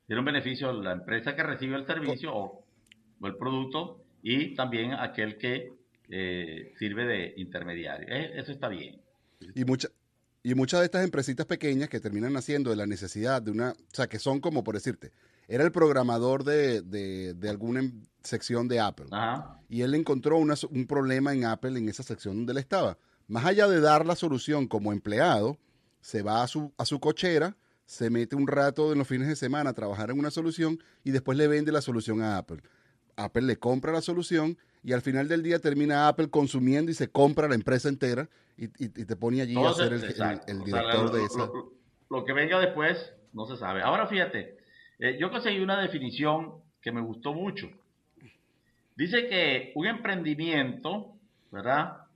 [0.06, 2.66] Tiene un beneficio la empresa que recibe el servicio o
[3.22, 5.72] el producto y también aquel que
[6.10, 8.06] eh, sirve de intermediario.
[8.08, 9.00] E, eso está bien.
[9.54, 9.88] Y, mucha,
[10.46, 13.94] y muchas de estas empresitas pequeñas que terminan haciendo de la necesidad de una, o
[13.94, 15.10] sea, que son como por decirte,
[15.48, 19.06] era el programador de, de, alguna em, sección de Apple.
[19.70, 22.98] Y él encontró un problema en Apple en esa sección donde él estaba.
[23.26, 25.58] Más allá de dar la solución como empleado,
[26.02, 29.36] se va a su, a su cochera, se mete un rato en los fines de
[29.36, 32.62] semana a trabajar en una solución y después le vende la solución a Apple.
[33.16, 37.10] Apple le compra la solución y al final del día termina Apple consumiendo y se
[37.10, 40.00] compra la empresa entera y, te pone allí a ser el,
[40.62, 41.50] director de esa.
[42.10, 43.80] Lo, que venga después no se sabe.
[43.82, 44.58] Ahora fíjate,
[44.98, 47.68] eh, yo conseguí una definición que me gustó mucho.
[48.94, 51.16] Dice que un emprendimiento,
[51.50, 52.06] ¿verdad?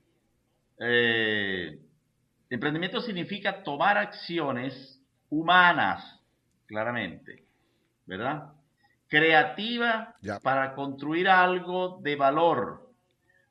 [0.79, 1.81] Eh,
[2.51, 6.21] emprendimiento significa tomar acciones humanas,
[6.67, 7.43] claramente,
[8.05, 8.53] ¿verdad?
[9.09, 12.89] Creativa para construir algo de valor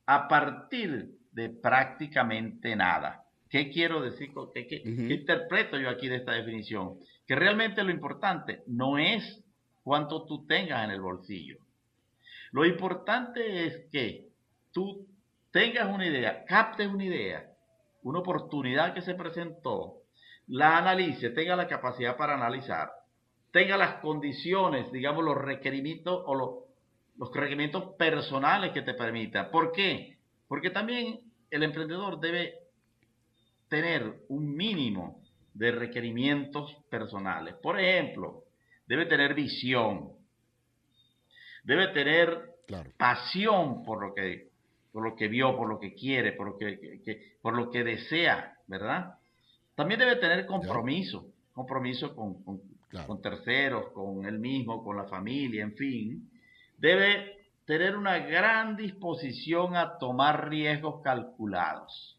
[0.07, 3.25] a partir de prácticamente nada.
[3.51, 4.31] ¿Qué quiero decir?
[4.55, 6.99] ¿Qué, qué, interpreto yo aquí de esta definición?
[7.27, 9.43] Que realmente lo importante no es
[9.83, 11.59] cuánto tú tengas en el bolsillo.
[12.53, 14.29] Lo importante es que
[14.73, 15.07] tú
[15.51, 17.51] tengas una idea, captes una idea,
[18.03, 20.03] una oportunidad que se presentó,
[20.47, 22.91] la analice, tenga la capacidad para analizar,
[23.51, 26.51] tenga las condiciones, digamos, los requerimientos o los,
[27.17, 29.51] los requerimientos personales que te permitan.
[29.51, 30.19] ¿Por qué?
[30.47, 32.55] Porque también el emprendedor debe
[33.69, 35.23] tener un mínimo
[35.55, 37.55] de requerimientos personales.
[37.57, 38.45] Por ejemplo,
[38.87, 40.13] debe tener visión,
[41.65, 42.55] debe tener
[42.97, 44.49] pasión por lo que
[44.93, 48.57] por lo que vio, por lo que quiere, por lo que, por lo que desea,
[48.67, 49.15] ¿verdad?
[49.75, 52.61] También debe tener compromiso, compromiso con, con
[53.23, 56.31] terceros, con él mismo, con la familia, en fin.
[56.77, 62.19] Debe tener una gran disposición a tomar riesgos calculados.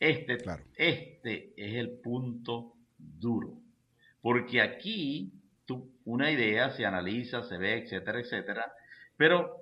[0.00, 0.38] Este,
[0.76, 3.52] este es el punto duro,
[4.22, 5.30] porque aquí
[5.66, 8.72] tú, una idea se analiza, se ve, etcétera, etcétera,
[9.16, 9.58] pero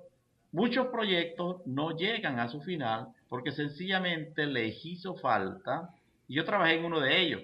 [0.53, 5.89] muchos proyectos no llegan a su final porque sencillamente les hizo falta,
[6.27, 7.43] y yo trabajé en uno de ellos,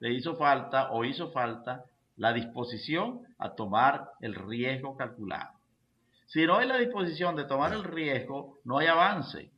[0.00, 1.84] le hizo falta o hizo falta
[2.16, 5.58] la disposición a tomar el riesgo calculado.
[6.26, 9.50] Si no hay la disposición de tomar el riesgo, no hay avance.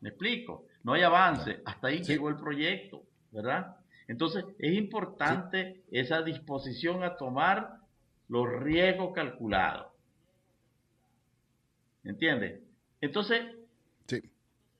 [0.00, 0.64] ¿Me explico?
[0.82, 1.62] No hay avance.
[1.64, 3.76] Hasta ahí llegó el proyecto, ¿verdad?
[4.08, 7.78] Entonces, es importante esa disposición a tomar
[8.28, 9.86] los riesgos calculados.
[12.04, 12.60] ¿Entiendes?
[13.00, 13.42] Entonces,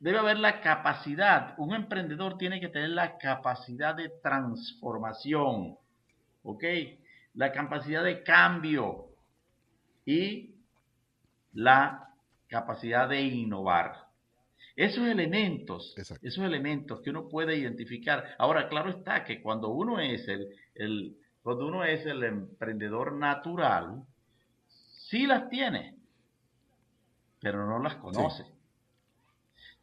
[0.00, 5.76] debe haber la capacidad, un emprendedor tiene que tener la capacidad de transformación,
[6.42, 6.64] ¿ok?
[7.34, 9.10] La capacidad de cambio
[10.06, 10.54] y
[11.52, 12.08] la
[12.48, 14.08] capacidad de innovar.
[14.74, 18.24] Esos elementos, esos elementos que uno puede identificar.
[18.38, 24.02] Ahora, claro está que cuando uno es el, el, cuando uno es el emprendedor natural,
[25.10, 25.96] sí las tiene,
[27.40, 28.44] pero no las conoce.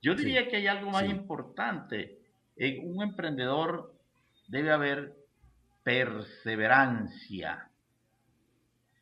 [0.01, 2.19] Yo diría que hay algo más importante.
[2.55, 3.93] En un emprendedor
[4.47, 5.13] debe haber
[5.83, 7.69] perseverancia.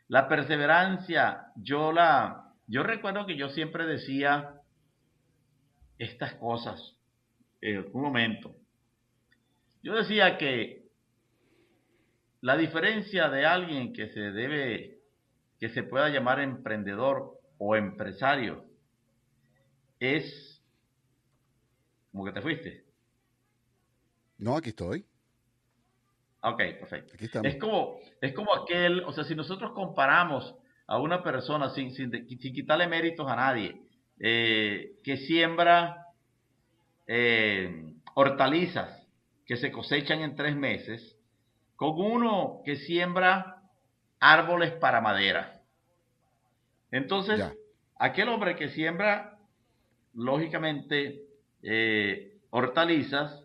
[0.07, 4.61] La perseverancia, yo la, yo recuerdo que yo siempre decía
[5.97, 6.95] estas cosas
[7.61, 8.55] en un momento.
[9.81, 10.85] Yo decía que
[12.41, 14.99] la diferencia de alguien que se debe,
[15.59, 18.65] que se pueda llamar emprendedor o empresario,
[19.99, 20.54] es
[22.15, 22.85] como que te fuiste.
[24.37, 25.05] No, aquí estoy.
[26.41, 27.13] Ok, perfecto.
[27.43, 30.55] es como, es como aquel, o sea, si nosotros comparamos
[30.87, 33.81] a una persona sin, sin, quitarle méritos a nadie,
[34.17, 36.05] eh, que siembra
[37.05, 39.05] eh, hortalizas
[39.45, 41.17] que se cosechan en tres meses,
[41.75, 43.61] con uno que siembra
[44.21, 45.61] árboles para madera.
[46.91, 47.43] Entonces,
[47.97, 49.37] aquel hombre que siembra,
[50.13, 51.25] lógicamente,
[51.67, 53.43] eh, hortalizas,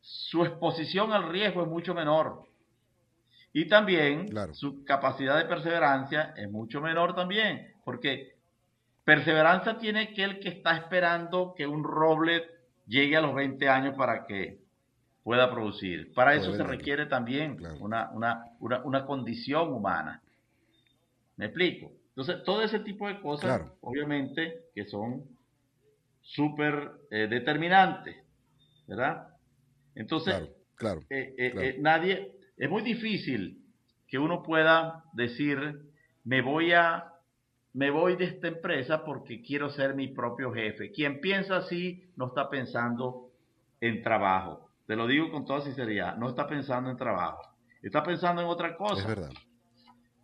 [0.00, 2.44] su exposición al riesgo es mucho menor.
[3.52, 8.36] Y también su capacidad de perseverancia es mucho menor también, porque
[9.04, 12.44] perseverancia tiene que el que está esperando que un roble
[12.86, 14.60] llegue a los 20 años para que
[15.24, 16.12] pueda producir.
[16.14, 18.10] Para eso se requiere también una,
[18.60, 20.22] una, condición humana.
[21.36, 21.90] ¿Me explico?
[22.10, 25.33] Entonces, todo ese tipo de cosas, obviamente, que son
[26.24, 28.16] súper eh, determinantes,
[28.88, 29.28] ¿verdad?
[29.94, 33.62] Entonces, claro, eh, eh, nadie, es muy difícil
[34.08, 35.82] que uno pueda decir,
[36.24, 37.10] me voy a
[37.74, 40.92] me voy de esta empresa porque quiero ser mi propio jefe.
[40.92, 43.32] Quien piensa así no está pensando
[43.80, 44.70] en trabajo.
[44.86, 47.42] Te lo digo con toda sinceridad, no está pensando en trabajo.
[47.82, 49.02] Está pensando en otra cosa.
[49.02, 49.32] Es verdad.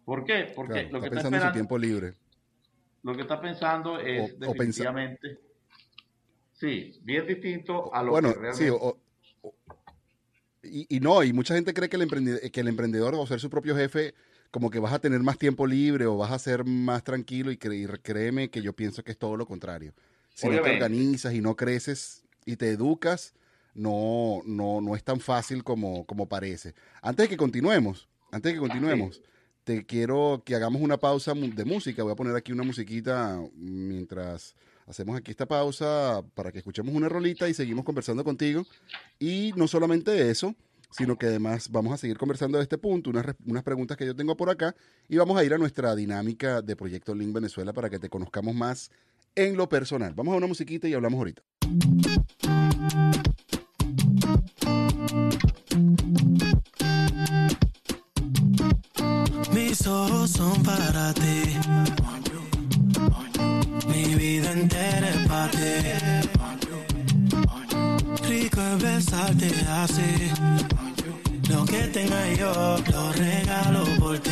[0.04, 0.52] ¿Por qué?
[0.54, 2.14] Porque lo que está pensando en su tiempo libre.
[3.02, 5.49] Lo que está pensando es definitivamente
[6.60, 8.70] sí, bien distinto a lo que realmente sí,
[10.62, 13.48] y, no, y mucha gente cree que el, emprendedor, que el emprendedor o ser su
[13.48, 14.14] propio jefe
[14.50, 17.56] como que vas a tener más tiempo libre o vas a ser más tranquilo y,
[17.56, 19.94] créeme que yo pienso que es todo lo contrario.
[20.34, 23.34] Si no te organizas y no creces y te educas,
[23.74, 26.74] no, no, no es tan fácil como, como parece.
[27.00, 29.22] Antes de que continuemos, antes de que continuemos,
[29.64, 32.02] te quiero que hagamos una pausa de música.
[32.02, 34.56] Voy a poner aquí una musiquita mientras
[34.90, 38.66] hacemos aquí esta pausa para que escuchemos una rolita y seguimos conversando contigo.
[39.18, 40.54] Y no solamente eso,
[40.90, 44.14] sino que además vamos a seguir conversando de este punto, unas, unas preguntas que yo
[44.14, 44.74] tengo por acá
[45.08, 48.54] y vamos a ir a nuestra dinámica de Proyecto Link Venezuela para que te conozcamos
[48.54, 48.90] más
[49.34, 50.12] en lo personal.
[50.14, 51.42] Vamos a una musiquita y hablamos ahorita.
[59.52, 61.99] Mis ojos son para ti.
[63.88, 65.58] Mi vida entera es para ti.
[68.28, 70.30] Rico es besarte así.
[71.48, 74.30] Lo que tenga yo, lo regalo por ti.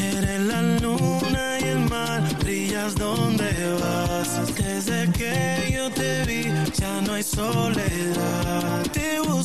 [0.00, 3.50] Eres la luna y el mar, brillas donde
[3.82, 4.54] vas.
[4.56, 8.87] Desde que yo te vi, ya no hay soledad.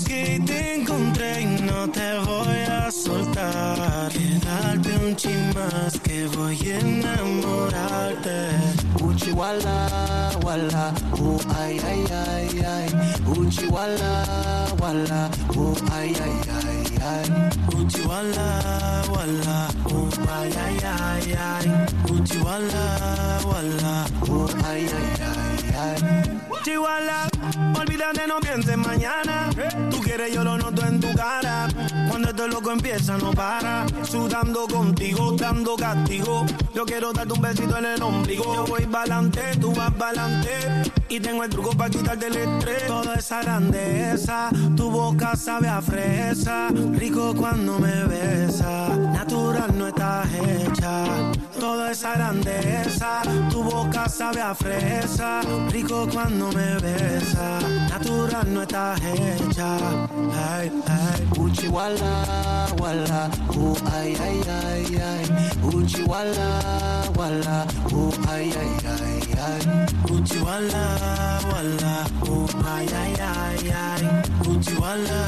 [0.05, 4.11] Y te encontré y no te voy a soltar.
[4.11, 8.49] Quedarte un chin más que voy a enamorarte.
[9.01, 12.89] Uchi wala wala, oh ay ay ay ay.
[13.37, 14.25] Uchi wala
[14.79, 17.51] wala, oh ay ay ay ay.
[17.75, 21.65] Uchi wala wala, oh ay ay ay ay.
[22.11, 22.85] Uchi wala
[23.45, 25.42] wala, oh ay ay ay
[26.63, 27.27] Chihuahua,
[27.77, 29.49] olvídate, no pienses mañana.
[29.89, 31.67] Tú quieres, yo lo noto en tu cara.
[32.09, 33.85] Cuando este loco empieza, no para.
[34.03, 36.45] Sudando contigo, dando castigo.
[36.73, 38.55] Yo quiero darte un besito en el ombligo.
[38.55, 40.49] Yo voy pa'lante, tú vas pa'lante.
[41.09, 42.87] Y tengo el truco para quitarte el estrés.
[42.87, 46.69] Toda esa grandeza, tu boca sabe a fresa.
[46.93, 48.87] Rico cuando me besa.
[48.95, 51.05] Natural no estás hecha.
[51.63, 55.39] Toda esa grandeza, tu boca sabe a fresa.
[55.71, 57.57] Rico cuando me besa.
[57.87, 59.77] Natural no estás hecha.
[60.51, 61.27] Ay, ay.
[61.39, 63.29] Uchi wala, wala.
[63.55, 65.25] Uh, ay, ay, ay, ay.
[65.73, 66.59] Uchi wala,
[67.15, 67.65] wala.
[67.93, 69.85] Uh, ay, ay, ay, ay.
[70.11, 70.83] Uchi wala,
[71.47, 72.05] wala.
[72.27, 72.45] Uh,
[72.75, 74.03] ay, ay, ay, ay.
[74.51, 75.19] Uchi wala,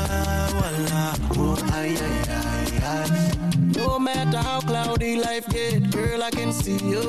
[0.60, 1.14] wala.
[1.38, 2.65] Uh, ay, ay, ay, ay.
[2.86, 7.02] No matter how cloudy life get, girl, I can see you.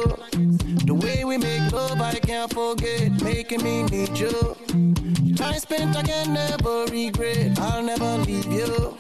[0.87, 4.57] The way we make love, I can't forget, making me need you.
[5.37, 7.59] Time spent, I can never regret.
[7.61, 8.97] I'll never leave you.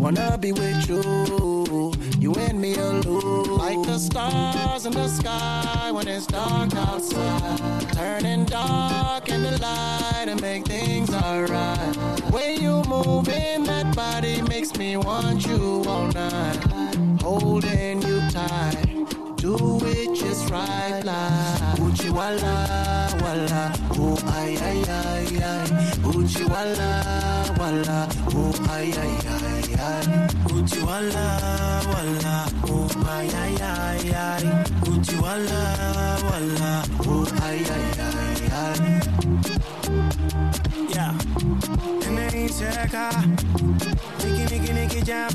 [0.00, 3.56] Wanna be with you, you and me alone.
[3.56, 7.92] Like the stars in the sky when it's dark outside.
[7.92, 11.96] Turning dark in the light and make things alright.
[12.30, 16.64] When you move in that body makes me want you all night.
[17.20, 18.86] Holding you tight,
[19.38, 22.54] do it just right like Uchi wala.
[23.22, 25.66] Wala, oh ay ay ay ay.
[26.04, 26.90] Uchi wala.
[27.58, 27.98] Wala,
[28.34, 30.06] oh ay ay ay ay.
[30.52, 31.26] Uchi wala.
[31.92, 32.36] Wala,
[32.68, 34.44] oh ay ay ay ay.
[34.90, 35.60] Uchi wala.
[36.28, 36.72] Wala,
[37.06, 38.80] oh ay ay ay ay.
[40.94, 41.14] Yeah,
[42.06, 43.06] and cerca,
[44.24, 45.30] Nicky Nicky Nicky Jam,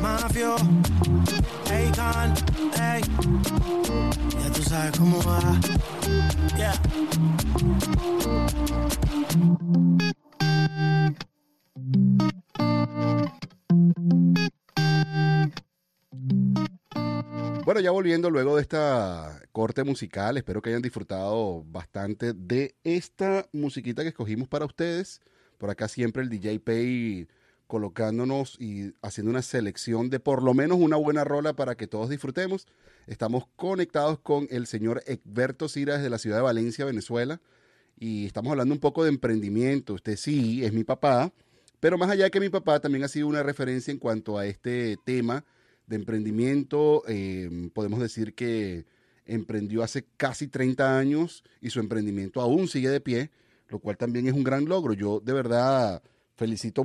[0.00, 0.56] Mafio,
[4.40, 5.60] Ya tú sabes cómo va.
[17.64, 23.46] Bueno, ya volviendo luego de esta corte musical, espero que hayan disfrutado bastante de esta
[23.52, 25.20] musiquita que escogimos para ustedes.
[25.58, 27.28] Por acá siempre el DJ Pay
[27.68, 32.08] colocándonos y haciendo una selección de por lo menos una buena rola para que todos
[32.08, 32.66] disfrutemos.
[33.06, 37.40] Estamos conectados con el señor Egberto Cira desde la ciudad de Valencia, Venezuela,
[38.00, 39.94] y estamos hablando un poco de emprendimiento.
[39.94, 41.30] Usted sí es mi papá,
[41.78, 44.46] pero más allá de que mi papá también ha sido una referencia en cuanto a
[44.46, 45.44] este tema
[45.86, 47.02] de emprendimiento.
[47.06, 48.86] Em, podemos decir que
[49.26, 53.30] emprendió hace casi 30 años y su emprendimiento aún sigue de pie,
[53.68, 54.94] lo cual también es un gran logro.
[54.94, 56.02] Yo de verdad
[56.34, 56.82] felicito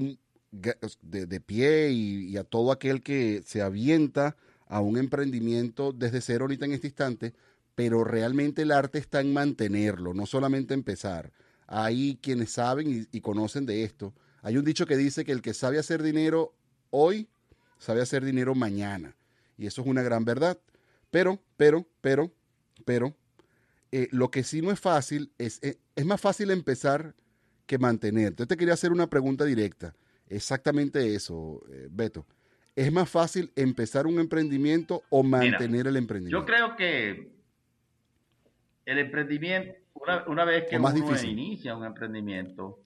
[0.54, 4.36] de, pie y, a todo aquel que se avienta
[4.68, 7.34] a un emprendimiento desde cero ahorita en este instante,
[7.76, 11.32] pero realmente el arte está en mantenerlo, no solamente empezar.
[11.68, 14.14] Hay quienes saben y conocen de esto.
[14.42, 16.54] Hay un dicho que dice que el que sabe hacer dinero
[16.92, 17.28] hoy
[17.80, 19.16] sabe hacer dinero mañana.
[19.58, 20.58] Y eso es una gran verdad.
[21.12, 22.32] Pero, pero, pero,
[22.86, 23.16] pero,
[23.92, 27.16] eh, lo que sí no es fácil es, eh, es más fácil empezar
[27.66, 28.28] que mantener.
[28.28, 29.94] Entonces te quería hacer una pregunta directa.
[30.28, 32.26] Exactamente eso, eh, Beto.
[32.76, 36.40] ¿Es más fácil empezar un emprendimiento o mantener el emprendimiento?
[36.40, 37.32] Yo creo que
[38.86, 39.76] el emprendimiento,
[40.28, 42.80] una, vez que uno inicia un emprendimiento,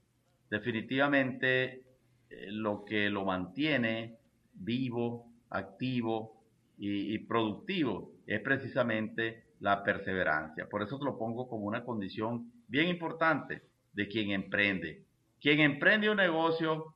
[0.49, 1.83] definitivamente
[2.29, 4.17] eh, lo que lo mantiene
[4.53, 6.43] vivo, activo
[6.77, 10.67] y, productivo es precisamente la perseverancia.
[10.69, 13.63] Por eso te lo pongo como una condición bien importante
[13.93, 15.05] de quien emprende.
[15.39, 16.93] Quien emprende un negocio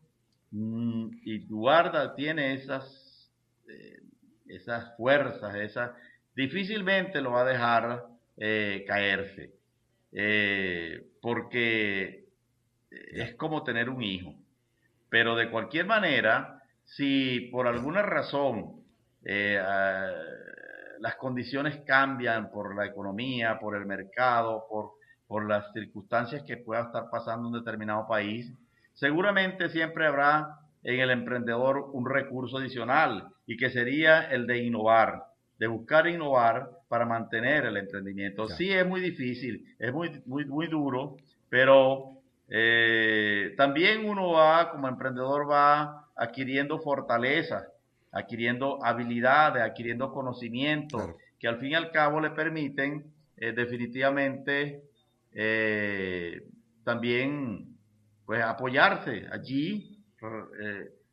[0.51, 3.31] y guarda, tiene esas,
[3.69, 4.01] eh,
[4.47, 5.91] esas fuerzas, esas,
[6.35, 8.05] difícilmente lo va a dejar
[8.37, 9.53] eh, caerse.
[11.21, 12.25] porque
[12.89, 14.35] es como tener un hijo.
[15.09, 18.83] Pero de cualquier manera, si por alguna razón
[19.23, 19.61] eh,
[20.99, 24.91] las condiciones cambian por la economía, por el mercado, por,
[25.27, 28.51] por las circunstancias que pueda estar pasando en un determinado país,
[28.93, 35.23] seguramente siempre habrá en el emprendedor un recurso adicional y que sería el de innovar,
[35.57, 38.47] de buscar innovar para mantener el emprendimiento.
[38.47, 41.17] Sí es muy difícil, es muy, muy, muy duro,
[41.49, 47.67] pero eh, también uno va, como emprendedor, va adquiriendo fortaleza,
[48.11, 53.05] adquiriendo habilidades, adquiriendo conocimientos, que al fin y al cabo le permiten
[53.37, 54.83] eh, definitivamente
[55.31, 56.43] eh,
[56.83, 57.70] también
[58.31, 59.99] pues apoyarse allí,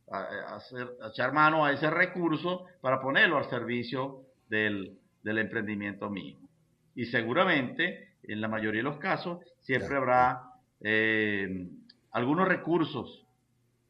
[0.06, 6.48] hacer, echar mano a ese recurso para ponerlo al servicio del, emprendimiento mismo.
[6.94, 10.44] Y seguramente, en la mayoría de los casos, siempre habrá
[10.80, 11.66] eh,
[12.12, 13.26] algunos recursos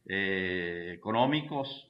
[0.06, 1.86] eh, económicos,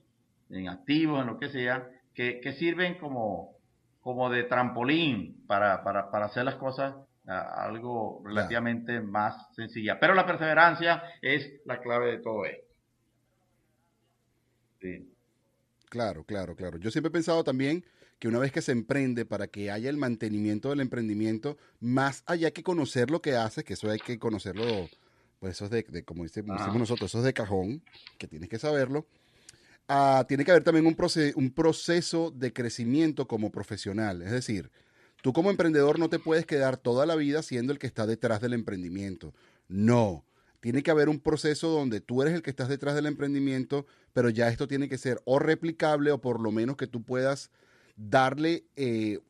[0.50, 3.52] en activos, en lo que sea, que, sirven como,
[4.00, 6.96] como de trampolín para, para, para hacer las cosas
[7.28, 10.00] algo relativamente más sencilla.
[10.00, 12.66] Pero la perseverancia es la clave de todo esto.
[15.88, 16.78] Claro, claro, claro.
[16.78, 17.84] Yo siempre he pensado también
[18.18, 22.50] que una vez que se emprende, para que haya el mantenimiento del emprendimiento, más allá
[22.50, 24.88] que conocer lo que hace, que eso hay que conocerlo,
[25.38, 27.82] pues eso es de, como decimos nosotros, eso es de cajón,
[28.18, 29.06] que tienes que saberlo.
[29.86, 30.96] Ah, tiene que haber también un,
[31.36, 34.20] un proceso de crecimiento como profesional.
[34.20, 34.70] Es decir,
[35.22, 38.40] tú como emprendedor no te puedes quedar toda la vida siendo el que está detrás
[38.40, 39.34] del emprendimiento.
[39.68, 40.24] No.
[40.60, 44.28] Tiene que haber un proceso donde tú eres el que estás detrás del emprendimiento, pero
[44.28, 47.50] ya esto tiene que ser o replicable o por lo menos que tú puedas
[47.96, 49.20] darle, eh,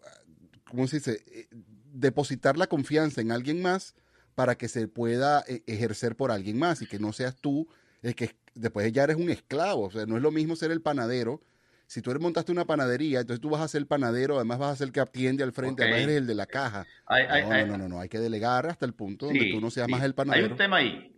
[0.65, 1.23] ¿cómo se dice?
[1.27, 1.49] Eh,
[1.93, 3.95] depositar la confianza en alguien más
[4.35, 7.69] para que se pueda eh, ejercer por alguien más y que no seas tú
[8.03, 9.87] el que después ya eres un esclavo.
[9.87, 11.43] O sea, no es lo mismo ser el panadero.
[11.89, 14.77] Si tú eres, montaste una panadería, entonces tú vas a ser panadero, además vas a
[14.77, 16.87] ser el que atiende al frente, además eres el de la caja.
[17.09, 20.05] no, no, no, no, hay que delegar hasta el punto donde tú no seas más
[20.05, 20.45] el panadero.
[20.47, 21.15] Hay un tema ahí.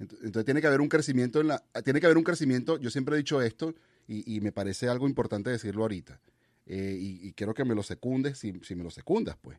[0.00, 3.14] Entonces tiene que haber un crecimiento en la, tiene que haber un crecimiento, yo siempre
[3.14, 3.74] he dicho esto,
[4.08, 6.20] y, me parece algo importante decirlo ahorita.
[6.66, 9.58] Eh, y, quiero que me lo secundes, si, me lo secundas, pues.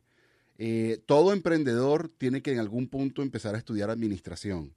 [0.58, 4.72] Eh, todo emprendedor tiene que en algún punto empezar a estudiar administración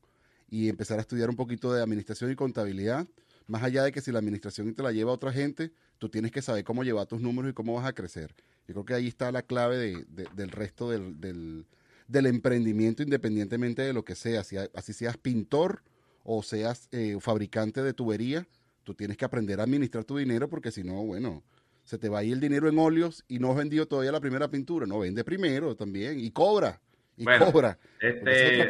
[0.50, 3.08] y empezar a estudiar un poquito de administración y contabilidad.
[3.48, 6.42] Más allá de que si la administración te la lleva otra gente, tú tienes que
[6.42, 8.36] saber cómo llevar tus números y cómo vas a crecer.
[8.68, 14.04] Yo creo que ahí está la clave del resto del, del, emprendimiento, independientemente de lo
[14.04, 14.44] que sea.
[14.44, 15.82] Si, así seas pintor
[16.24, 18.46] o seas eh, fabricante de tubería,
[18.84, 21.42] tú tienes que aprender a administrar tu dinero porque si no, bueno,
[21.86, 24.20] se te va a ir el dinero en óleos y no has vendido todavía la
[24.20, 24.86] primera pintura.
[24.86, 26.82] No, vende primero también y cobra.
[27.16, 27.80] Y cobra.
[28.02, 28.68] Este,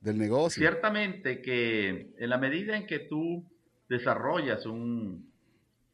[0.00, 0.60] del negocio.
[0.60, 3.44] Ciertamente que en la medida en que tú
[3.88, 5.30] desarrollas un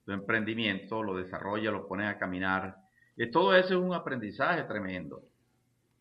[0.07, 2.77] emprendimiento, lo desarrollas, lo pones a caminar,
[3.17, 5.23] eh, todo eso es un aprendizaje tremendo.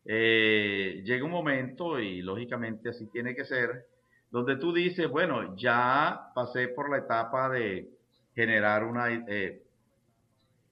[0.04, 3.86] Eh, llega un momento, y lógicamente así tiene que ser,
[4.30, 7.90] donde tú dices, bueno, ya pasé por la etapa de
[8.34, 9.62] generar una, eh,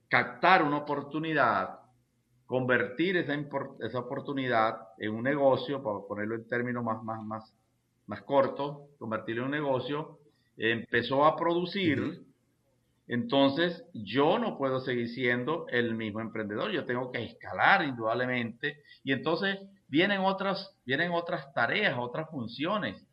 [0.08, 1.80] captar una oportunidad,
[2.54, 3.34] convertir esa,
[3.80, 7.52] esa oportunidad en un negocio, para ponerlo en términos más, más, más,
[8.06, 10.20] más cortos, convertirlo en un negocio,
[10.56, 12.22] empezó a producir,
[13.08, 19.10] entonces yo no puedo seguir siendo el mismo emprendedor, yo tengo que escalar indudablemente, y
[19.10, 23.04] entonces vienen otras, vienen otras tareas, otras funciones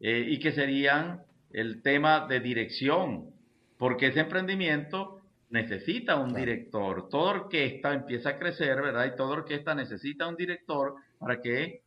[0.00, 1.22] eh, y que serían
[1.52, 3.30] el tema de dirección,
[3.78, 5.20] porque ese emprendimiento
[5.50, 7.08] necesita un director.
[7.08, 9.06] Toda orquesta empieza a crecer, ¿verdad?
[9.06, 11.82] Y toda orquesta necesita un director para que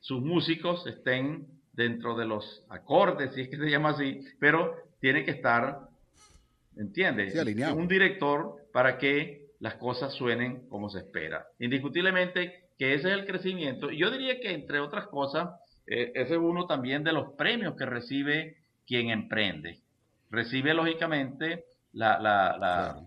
[0.00, 5.24] sus músicos estén dentro de los acordes, si es que se llama así, pero tiene
[5.24, 5.88] que estar,
[6.76, 7.34] ¿entiendes?
[7.74, 11.46] un director para que las cosas suenen como se espera.
[11.58, 13.90] Indiscutiblemente que ese es el crecimiento.
[13.90, 15.50] Yo diría que, entre otras cosas,
[15.86, 19.80] eh, ese es uno también de los premios que recibe quien emprende.
[20.30, 23.02] Recibe, lógicamente, la, la,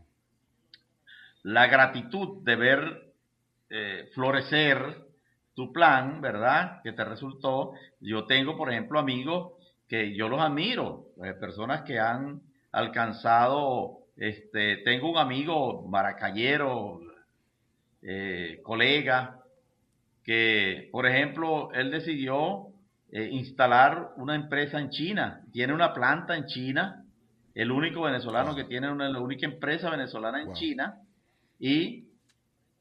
[1.43, 3.13] la, gratitud de ver
[3.69, 5.03] eh, florecer
[5.53, 6.81] tu plan, ¿verdad?
[6.84, 7.73] Que te resultó.
[7.99, 9.53] Yo tengo, por ejemplo, amigos
[9.88, 16.99] que yo los admiro, eh, personas que han alcanzado, este, tengo un amigo maracayero,
[18.01, 19.39] eh, colega,
[20.23, 22.67] que, por ejemplo, él decidió
[23.11, 27.02] eh, instalar una empresa en China, tiene una planta en China,
[27.55, 30.97] el único venezolano que tiene una, la única empresa venezolana en China,
[31.59, 32.07] y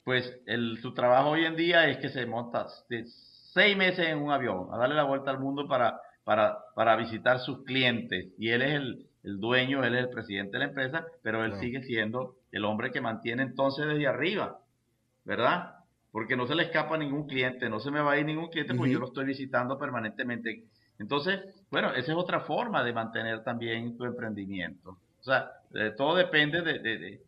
[0.05, 4.33] pues el, su trabajo hoy en día es que se monta seis meses en un
[4.33, 8.63] avión a darle la vuelta al mundo para, para, para visitar sus clientes, y él
[8.63, 12.37] es el, el dueño, él es el presidente de la empresa, pero él sigue siendo
[12.51, 14.59] el hombre que mantiene entonces desde arriba,
[15.25, 15.77] ¿verdad?
[16.11, 18.75] Porque no se le escapa ningún cliente, no se me va a ir ningún cliente
[18.75, 20.65] porque yo lo estoy visitando permanentemente.
[20.99, 21.41] Entonces,
[21.71, 24.99] bueno, esa es otra forma de mantener también tu emprendimiento.
[25.21, 25.51] O sea,
[25.97, 27.21] todo depende de,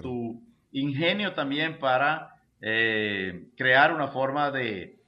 [0.00, 4.98] tu ingenio también para eh, crear una forma de,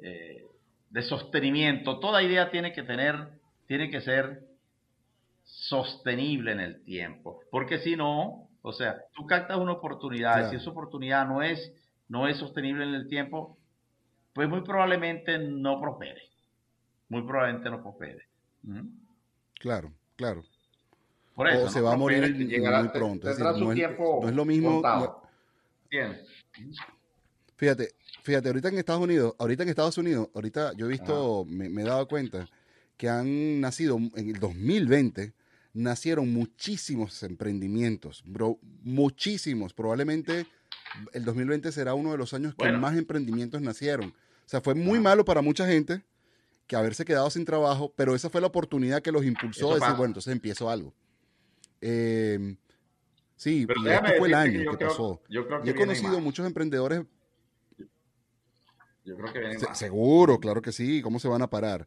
[0.00, 0.44] eh,
[0.90, 1.98] de sostenimiento.
[1.98, 3.28] Toda idea tiene que tener,
[3.66, 4.42] tiene que ser
[5.44, 7.40] sostenible en el tiempo.
[7.50, 11.72] Porque si no, o sea, tú captas una oportunidad, si esa oportunidad no es,
[12.08, 13.58] no es sostenible en el tiempo,
[14.32, 16.22] pues muy probablemente no prospere.
[17.08, 18.26] Muy probablemente no prospere.
[19.54, 20.44] Claro, claro.
[21.34, 23.30] Por eso, o se va a morir muy pronto.
[23.30, 24.82] Es no, es, lo mismo.
[27.56, 31.68] fíjate, fíjate, ahorita en Estados Unidos, ahorita en Estados Unidos, ahorita yo he visto, me,
[31.68, 32.48] me, he dado cuenta
[32.96, 35.32] que han nacido en el 2020
[35.74, 39.72] nacieron muchísimos emprendimientos, bro, muchísimos.
[39.72, 40.46] Probablemente
[41.12, 44.08] el 2020 será uno de los años que más emprendimientos nacieron.
[44.08, 46.02] O sea, fue muy malo para mucha gente
[46.68, 49.90] que haberse quedado sin trabajo, pero esa fue la oportunidad que los impulsó a decir,
[49.90, 50.94] bueno, entonces empiezo algo.
[51.80, 52.56] Em,
[53.34, 55.20] sí, y este fue el año que, pasó.
[55.28, 57.02] Yo y he conocido muchos emprendedores.
[59.04, 61.02] Yo creo que Seguro, claro que sí.
[61.02, 61.86] ¿Cómo se van a parar?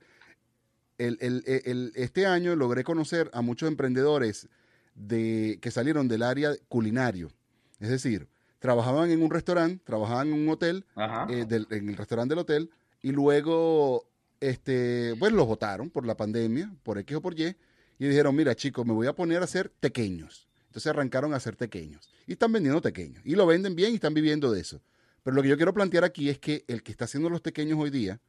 [0.97, 4.47] el, este año logré conocer a muchos emprendedores
[4.95, 7.31] de, que salieron del área culinario.
[7.79, 8.27] Es decir,
[8.59, 10.85] trabajaban en un restaurante, trabajaban en un hotel,
[11.29, 12.71] eh, en el restaurante del hotel,
[13.01, 14.07] y luego,
[14.41, 17.55] este, pues los votaron por la pandemia, por X o por Y,
[17.99, 20.49] y dijeron, mira chicos, me voy a poner a hacer pequeños.
[20.65, 22.09] Entonces arrancaron a hacer pequeños.
[22.27, 23.21] Y están vendiendo pequeños.
[23.25, 24.81] Y lo venden bien y están viviendo de eso.
[25.23, 27.77] Pero lo que yo quiero plantear aquí es que el que está haciendo los pequeños
[27.79, 28.19] hoy día,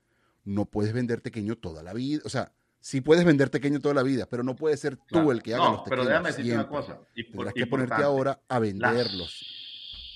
[0.44, 2.20] no puedes vender pequeño toda la vida.
[2.24, 5.42] O sea, sí puedes vender pequeño toda la vida, pero no puedes ser tú el
[5.42, 5.88] que haga los pequeños.
[5.88, 7.00] Pero déjame decirte una cosa.
[7.14, 9.42] Y Tendrás que ponerte ahora a venderlos.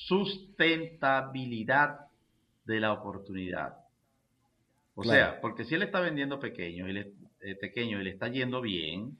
[0.07, 2.01] sustentabilidad
[2.67, 3.86] de la oportunidad.
[4.97, 8.29] O sea, porque si él está vendiendo pequeño y le, eh, pequeño y le está
[8.29, 9.17] yendo bien,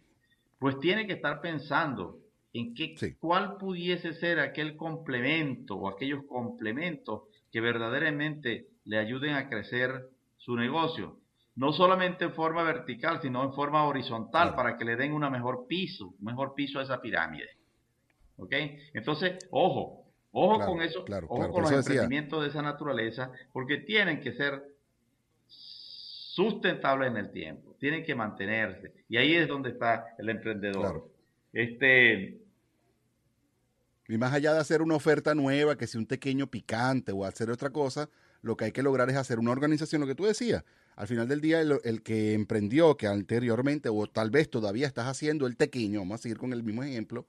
[0.59, 2.18] pues tiene que estar pensando
[2.53, 7.22] en qué, cuál pudiese ser aquel complemento o aquellos complementos
[7.53, 10.09] que verdaderamente le ayuden a crecer
[10.39, 11.18] su negocio
[11.57, 15.66] no solamente en forma vertical, sino en forma horizontal para que le den una mejor
[15.66, 17.49] piso, un mejor piso a esa pirámide.
[18.37, 18.53] ¿Ok?
[18.93, 24.35] Entonces, ojo, ojo con eso, ojo con los emprendimientos de esa naturaleza, porque tienen que
[24.35, 24.62] ser
[26.37, 28.93] sustentables en el tiempo, tienen que mantenerse.
[29.09, 31.11] Y ahí es donde está el emprendedor.
[31.51, 32.39] Este,
[34.07, 37.51] y más allá de hacer una oferta nueva, que sea un pequeño picante o hacer
[37.51, 38.11] otra cosa,
[38.43, 40.62] lo que hay que lograr es hacer una organización, lo que tú decías,
[40.95, 45.47] al final del día el, que emprendió, que anteriormente o tal vez todavía estás haciendo
[45.47, 47.26] el tequeño, vamos a seguir con el mismo ejemplo,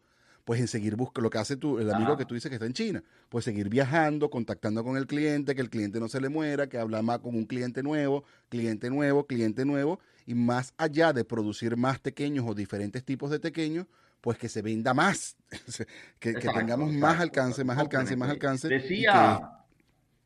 [0.48, 2.66] pues en seguir buscando lo que hace tu, el amigo que tú dices que está
[2.66, 6.30] en China, pues seguir viajando, contactando con el cliente, que el cliente no se le
[6.30, 11.12] muera, que habla más con un cliente nuevo, cliente nuevo, cliente nuevo, y más allá
[11.12, 13.88] de producir más pequeños o diferentes tipos de pequeños,
[14.22, 15.36] pues que se venda más,
[16.20, 18.70] que, tengamos más alcance, más alcance, más alcance.
[18.70, 19.66] Decía,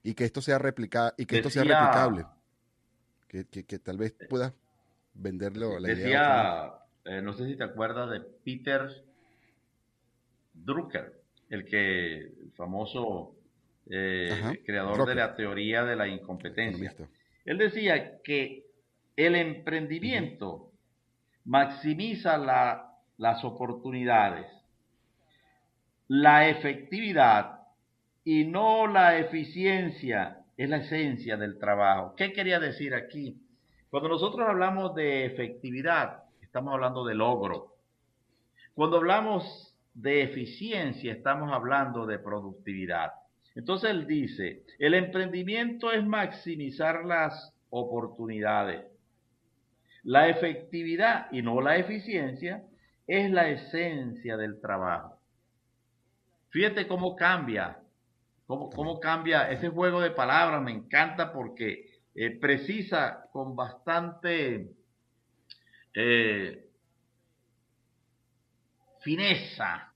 [0.03, 2.27] y, que, esto sea replica, y que esto sea replicable.
[3.27, 4.53] Que, tal vez pueda
[5.15, 6.73] venderlo la Decía,
[7.05, 9.09] eh, no sé si te acuerdas de Peter
[10.65, 11.13] Drucker,
[11.49, 13.35] el que el famoso
[13.89, 16.93] eh, creador de la teoría de la incompetencia.
[17.45, 18.65] Él decía que
[19.15, 20.71] el emprendimiento
[21.45, 22.37] maximiza
[23.17, 24.47] las oportunidades,
[26.07, 27.59] la efectividad
[28.23, 32.13] y no la eficiencia es la esencia del trabajo.
[32.15, 33.41] ¿Qué quería decir aquí?
[33.89, 37.75] Cuando nosotros hablamos de efectividad, estamos hablando de logro.
[38.73, 43.11] Cuando hablamos de eficiencia, estamos hablando de productividad.
[43.55, 48.85] Entonces él dice, el emprendimiento es maximizar las oportunidades,
[50.03, 52.63] La efectividad y no la eficiencia
[53.05, 55.19] es la esencia del trabajo.
[56.49, 57.79] Fíjate cómo cambia,
[58.47, 64.71] cómo, cómo cambia ese juego de palabras, me encanta porque eh, precisa con bastante
[65.93, 66.70] eh,
[69.01, 69.93] fineza.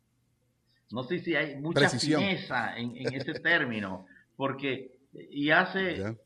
[0.91, 6.17] No sé si hay mucha fineza en, ese término, porque y hace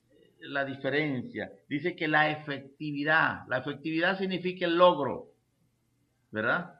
[0.42, 1.52] la diferencia.
[1.68, 5.28] Dice que la efectividad, la efectividad significa el logro,
[6.32, 6.80] ¿verdad?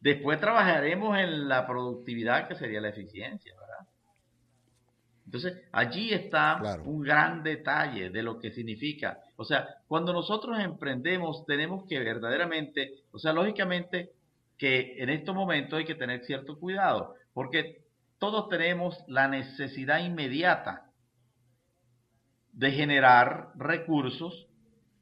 [0.00, 3.88] Después trabajaremos en la productividad, que sería la eficiencia, ¿verdad?
[5.24, 9.18] Entonces, allí está un gran detalle de lo que significa.
[9.36, 14.12] O sea, cuando nosotros emprendemos, tenemos que verdaderamente, o sea, lógicamente
[14.58, 17.82] que en estos momentos hay que tener cierto cuidado, porque
[18.18, 20.90] todos tenemos la necesidad inmediata
[22.52, 24.48] de generar recursos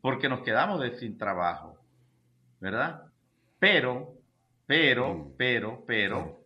[0.01, 1.79] porque nos quedamos sin trabajo,
[2.61, 3.05] ¿verdad?
[3.59, 4.13] Pero,
[4.67, 5.37] pero, mm.
[5.39, 6.45] pero, pero,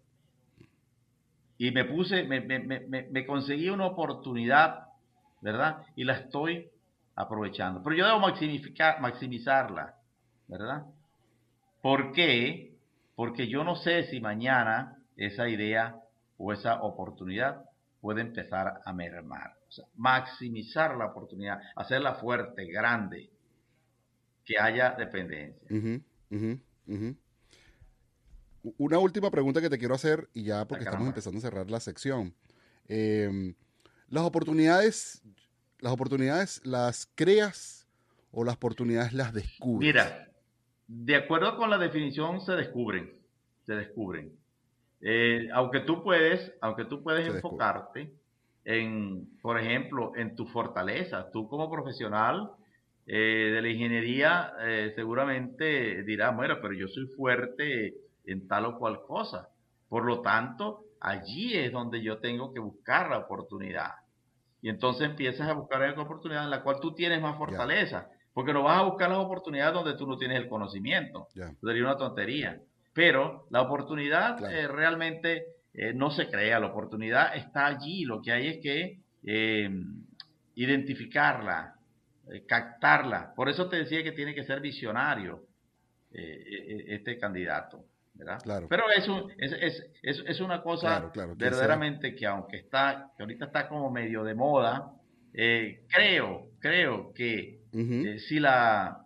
[1.59, 4.87] y me puse, me, me, me, me, conseguí una oportunidad,
[5.41, 5.83] ¿verdad?
[5.97, 6.71] Y la estoy
[7.17, 7.83] aprovechando.
[7.83, 9.97] Pero yo debo maximizarla,
[10.47, 10.87] ¿verdad?
[11.83, 12.68] ¿Por qué?
[13.19, 15.97] Porque yo no sé si mañana esa idea
[16.37, 17.65] o esa oportunidad
[18.01, 19.57] puede empezar a mermar.
[19.69, 23.29] O sea, maximizar la oportunidad, hacerla fuerte, grande,
[24.45, 25.69] que haya dependencia.
[28.77, 31.69] Una última pregunta que te quiero hacer, y ya porque ah, estamos empezando a cerrar
[31.69, 32.33] la sección.
[32.87, 33.57] Em,
[34.11, 35.25] las oportunidades,
[35.81, 37.89] las oportunidades las creas
[38.31, 39.89] o las oportunidades las descubres.
[39.89, 40.28] Mira,
[40.89, 43.13] de acuerdo con la definición se descubren,
[43.67, 44.33] se descubren.
[45.01, 48.11] Eh, aunque tú puedes, aunque tú puedes enfocarte
[48.65, 52.51] en, por ejemplo, en tu fortaleza, tú como profesional
[53.07, 58.79] eh, de la ingeniería eh, seguramente dirás, bueno, pero yo soy fuerte en tal o
[58.79, 59.51] cual cosa.
[59.89, 63.93] Por lo tanto, allí es donde yo tengo que buscar la oportunidad.
[64.63, 68.11] Y entonces empiezas a buscar esa oportunidad en la cual tú tienes más fortaleza.
[68.39, 71.27] Porque no vas a buscar las oportunidades donde tú no tienes el conocimiento.
[71.61, 72.61] Sería una tontería.
[72.93, 78.05] Pero la oportunidad eh, realmente eh, no se crea, la oportunidad está allí.
[78.05, 79.69] Lo que hay es que eh,
[80.55, 81.75] identificarla,
[82.47, 83.35] captarla.
[83.35, 85.43] Por eso te decía que tiene que ser visionario
[86.13, 87.87] este candidato.
[88.69, 89.09] Pero es,
[89.39, 94.37] es, es, es, una cosa verdaderamente que aunque está, que ahorita está como medio de
[94.37, 94.93] moda,
[95.41, 99.05] eh, creo, creo que eh, si la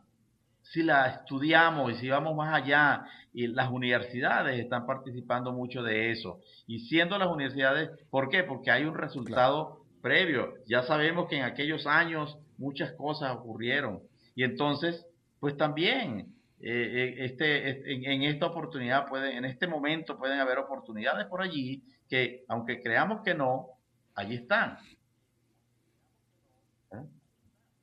[0.62, 3.04] si la estudiamos y si vamos más allá,
[3.34, 6.40] y las universidades están participando mucho de eso.
[6.66, 8.42] Y siendo las universidades, ¿por qué?
[8.42, 10.54] Porque hay un resultado previo.
[10.66, 14.00] Ya sabemos que en aquellos años muchas cosas ocurrieron.
[14.34, 15.06] Y entonces,
[15.40, 21.26] pues también eh, eh, este, en, esta oportunidad, puede, en este momento pueden haber oportunidades
[21.26, 23.68] por allí que, aunque creamos que no,
[24.14, 24.78] allí están.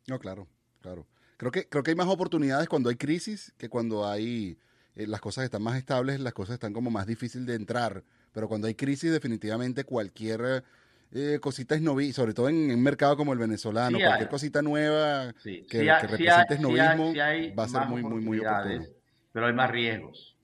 [0.08, 0.48] No, claro,
[0.82, 1.08] claro.
[1.38, 4.58] Creo que, creo que hay más oportunidades cuando hay crisis que cuando hay
[4.96, 8.04] las cosas están más estables, las cosas están como más difícil de entrar.
[8.34, 10.64] Pero cuando hay crisis, definitivamente cualquier
[11.12, 15.92] eh, cositas novi, sobre todo en un mercado como el venezolano, cualquier cosita nueva que,
[16.02, 17.14] represente esnovismo
[17.58, 18.86] va a ser muy, muy, muy oportuno.
[19.32, 20.38] Pero hay más riesgos.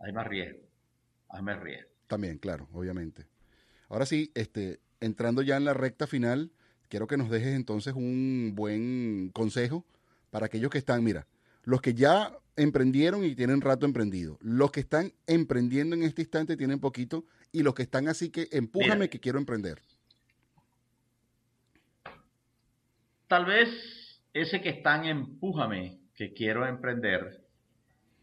[0.00, 0.62] Hay más riesgos.
[1.30, 1.92] Hay más riesgos.
[2.06, 3.26] También, claro, obviamente.
[3.88, 6.52] Ahora sí, este, entrando ya en la recta final,
[6.88, 9.84] quiero que nos dejes entonces un buen consejo
[10.30, 11.26] para aquellos que están, mira,
[11.64, 16.56] los que ya emprendieron y tienen rato emprendido, los que están emprendiendo en este instante
[16.56, 19.80] tienen poquito y los que están así que empújame que quiero emprender.
[23.28, 23.68] Tal vez
[24.32, 27.44] ese que está en empújame que quiero emprender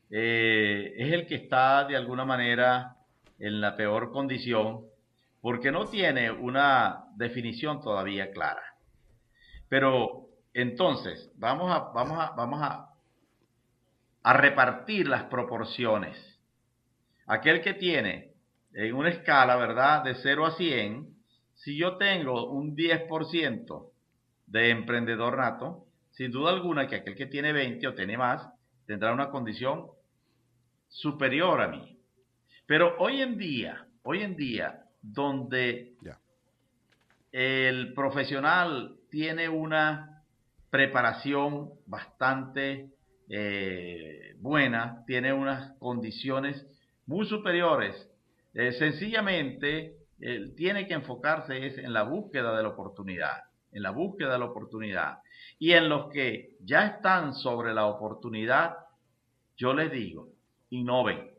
[0.10, 2.98] eh, es el que está de alguna manera
[3.40, 4.86] en la peor condición
[5.46, 8.64] porque no tiene una definición todavía clara.
[9.70, 12.90] Pero entonces, vamos a,
[14.24, 16.18] repartir las proporciones.
[17.28, 18.34] Aquel que tiene
[18.74, 20.04] en una escala, ¿verdad?
[20.04, 21.16] De 0 a 100,
[21.54, 23.92] si yo tengo un 10%
[24.48, 28.50] de emprendedor nato, sin duda alguna que aquel que tiene 20 o tiene más,
[28.88, 29.92] tendrá una condición
[30.88, 32.00] superior a mí.
[32.66, 34.82] Pero hoy en día, hoy en día,
[35.12, 35.94] donde
[37.32, 40.24] el profesional tiene una
[40.70, 42.90] preparación bastante
[43.30, 46.66] eh, buena, tiene unas condiciones
[47.06, 48.10] muy superiores
[48.54, 49.98] eh, sencillamente,
[50.56, 53.44] tiene que enfocarse en la búsqueda de la oportunidad,
[53.74, 55.18] en la búsqueda de la oportunidad.
[55.60, 58.78] Y en los que ya están sobre la oportunidad,
[59.58, 60.30] yo les digo,
[60.70, 61.35] innoven.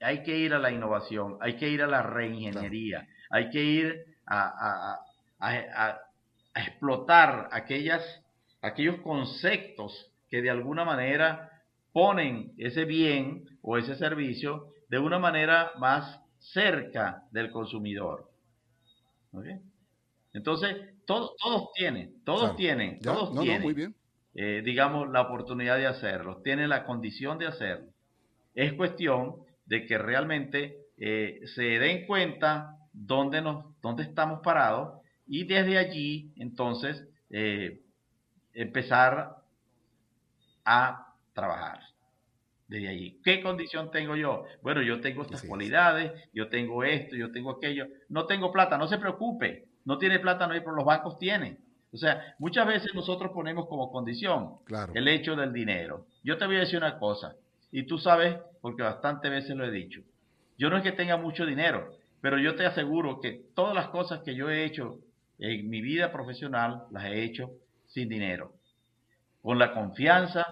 [0.00, 4.04] Hay que ir a la innovación, hay que ir a la reingeniería, hay que ir
[4.26, 5.00] a,
[6.54, 8.02] explotar aquellas,
[8.62, 15.72] aquellos conceptos que de alguna manera ponen ese bien o ese servicio de una manera
[15.78, 18.28] más cerca del consumidor.
[20.32, 23.94] Entonces, todos tienen, todos tienen, todos tienen,
[24.34, 27.92] eh, digamos, la oportunidad de hacerlo, tienen la condición de hacerlo.
[28.54, 29.36] Es cuestión
[29.68, 36.32] de que realmente eh, se den cuenta dónde, nos, dónde estamos parados y desde allí,
[36.36, 37.82] entonces, eh,
[38.54, 39.36] empezar
[40.64, 41.80] a trabajar
[42.66, 43.20] desde allí.
[43.22, 44.44] ¿Qué condición tengo yo?
[44.62, 47.86] Bueno, yo tengo estas cualidades, yo tengo esto, yo tengo aquello.
[48.08, 49.68] No tengo plata, no se preocupe.
[49.84, 51.58] No tiene plata, no hay, pero los bancos tienen.
[51.92, 54.56] O sea, muchas veces nosotros ponemos como condición
[54.94, 56.06] el hecho del dinero.
[56.22, 57.34] Yo te voy a decir una cosa,
[57.70, 60.00] y tú sabes, porque bastante veces lo he dicho.
[60.56, 61.90] Yo no es que tenga mucho dinero,
[62.20, 64.98] pero yo te aseguro que todas las cosas que yo he hecho
[65.38, 67.50] en mi vida profesional las he hecho
[67.86, 68.54] sin dinero.
[69.42, 70.46] Con la confianza,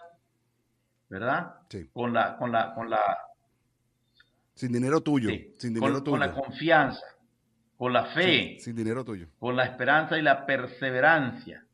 [1.08, 1.54] ¿verdad?
[1.68, 1.88] Sí.
[1.92, 3.00] Con la, con la, con la.
[4.54, 5.28] Sin dinero tuyo.
[5.58, 6.12] Sin dinero tuyo.
[6.12, 7.16] Con la confianza
[7.76, 11.65] con la fe, sin dinero tuyo, con la esperanza y la perseverancia.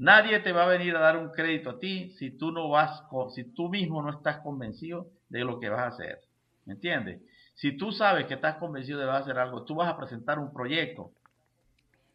[0.00, 3.02] Nadie te va a venir a dar un crédito a ti si tú no vas,
[3.34, 6.22] si tú mismo no estás convencido de lo que vas a hacer.
[6.64, 7.20] ¿Me entiendes?
[7.54, 9.98] Si tú sabes que estás convencido de que vas a hacer algo, tú vas a
[9.98, 11.10] presentar un proyecto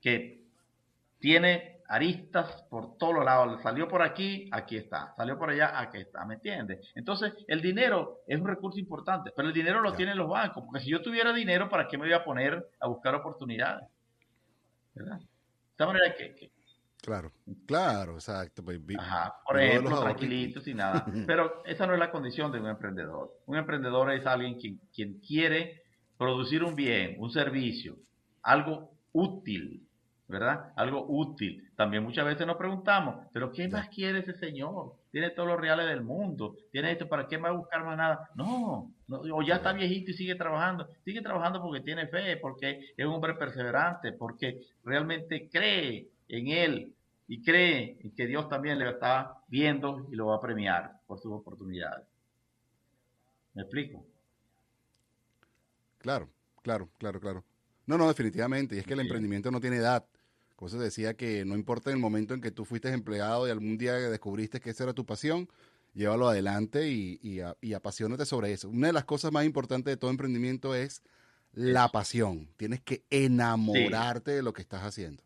[0.02, 0.42] que
[1.20, 3.62] tiene aristas por todos lados.
[3.62, 5.14] Salió por aquí, aquí está.
[5.16, 6.26] Salió por allá, aquí está.
[6.26, 6.92] ¿Me entiendes?
[6.96, 10.64] Entonces, el dinero es un recurso importante, pero el dinero lo tienen los bancos.
[10.66, 13.88] Porque si yo tuviera dinero, ¿para qué me voy a poner a buscar oportunidades?
[14.96, 15.20] ¿Verdad?
[15.20, 15.26] De
[15.70, 16.55] esta manera que.
[17.06, 17.32] Claro,
[17.66, 18.64] claro, exacto.
[18.64, 21.06] Pues, Ajá, por ejemplo, tranquilito, sin nada.
[21.28, 23.32] Pero esa no es la condición de un emprendedor.
[23.46, 25.84] Un emprendedor es alguien quien, quien quiere
[26.18, 27.98] producir un bien, un servicio,
[28.42, 29.86] algo útil,
[30.28, 30.74] ¿verdad?
[30.76, 31.70] Algo útil.
[31.76, 34.94] También muchas veces nos preguntamos, ¿pero qué más quiere ese señor?
[35.12, 38.30] Tiene todos los reales del mundo, tiene esto, ¿para qué a buscar más nada?
[38.36, 40.88] No, o ya está viejito y sigue trabajando.
[41.04, 46.96] Sigue trabajando porque tiene fe, porque es un hombre perseverante, porque realmente cree en él
[47.28, 51.20] y cree en que Dios también le está viendo y lo va a premiar por
[51.20, 52.06] sus oportunidades.
[53.54, 54.06] ¿Me explico?
[55.98, 56.30] Claro,
[56.62, 57.44] claro, claro, claro.
[57.88, 58.76] No, no, definitivamente.
[58.76, 60.06] Y es que el emprendimiento no tiene edad.
[60.56, 63.78] Como se decía que no importa el momento en que tú fuiste empleado y algún
[63.78, 65.50] día descubriste que esa era tu pasión,
[65.94, 67.20] llévalo adelante y,
[67.62, 68.70] y, apasionate sobre eso.
[68.70, 71.02] Una de las cosas más importantes de todo emprendimiento es
[71.52, 72.50] la pasión.
[72.58, 75.24] Tienes que enamorarte de lo que estás haciendo.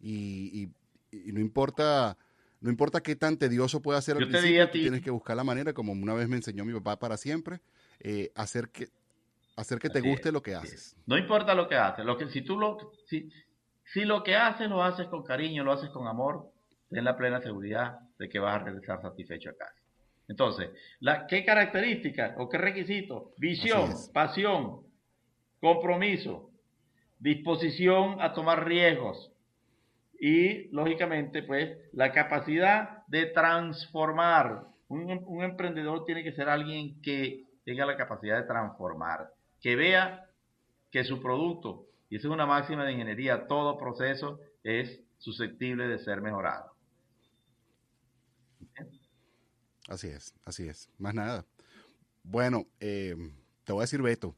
[0.00, 0.68] Y,
[1.12, 2.16] no importa
[2.60, 5.92] no importa qué tan tedioso pueda ser al principio, tienes que buscar la manera, como
[5.92, 7.60] una vez me enseñó mi papá para siempre,
[8.00, 8.88] eh, hacer que
[9.56, 10.96] hacer que te guste lo que haces.
[11.06, 13.30] No importa lo que haces, lo que si tú lo si,
[13.92, 16.50] si lo que haces lo haces con cariño, lo haces con amor,
[16.90, 19.80] ten la plena seguridad de que vas a regresar satisfecho a casa.
[20.28, 20.70] Entonces,
[21.00, 23.30] la, ¿qué características o qué requisitos?
[23.38, 24.82] Visión, pasión,
[25.60, 26.50] compromiso,
[27.18, 29.32] disposición a tomar riesgos
[30.20, 34.66] y, lógicamente, pues, la capacidad de transformar.
[34.88, 40.26] Un, emprendedor tiene que ser alguien que tenga la capacidad de transformar, que vea
[40.90, 43.46] que su producto y esa es una máxima de ingeniería.
[43.46, 46.72] Todo proceso es susceptible de ser mejorado.
[49.88, 50.88] Así es, así es.
[50.98, 51.44] Más nada.
[52.22, 53.16] Bueno, eh,
[53.64, 54.34] te voy a decir, Beto,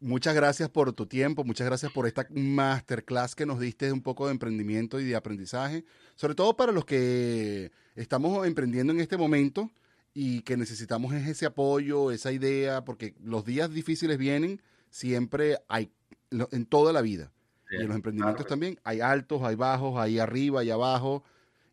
[0.00, 4.02] muchas gracias por tu tiempo, muchas gracias por esta masterclass que nos diste de un
[4.02, 5.84] poco de emprendimiento y de aprendizaje,
[6.14, 9.70] sobre todo para los que estamos emprendiendo en este momento
[10.14, 15.90] y que necesitamos ese apoyo, esa idea, porque los días difíciles vienen, siempre hay
[16.30, 17.32] en toda la vida.
[17.70, 21.24] y en los emprendimientos también hay altos, hay bajos, hay arriba, hay abajo.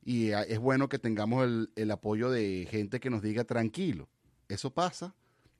[0.04, 4.10] Y es bueno que tengamos el, apoyo de gente que nos diga tranquilo,
[4.48, 5.14] eso pasa,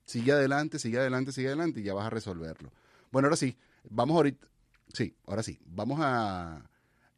[0.06, 2.72] sigue adelante, sigue adelante, sigue adelante y ya vas a resolverlo.
[3.12, 3.58] Bueno, ahora sí,
[3.90, 4.48] vamos ahorita,
[4.94, 6.70] sí, ahora sí, vamos a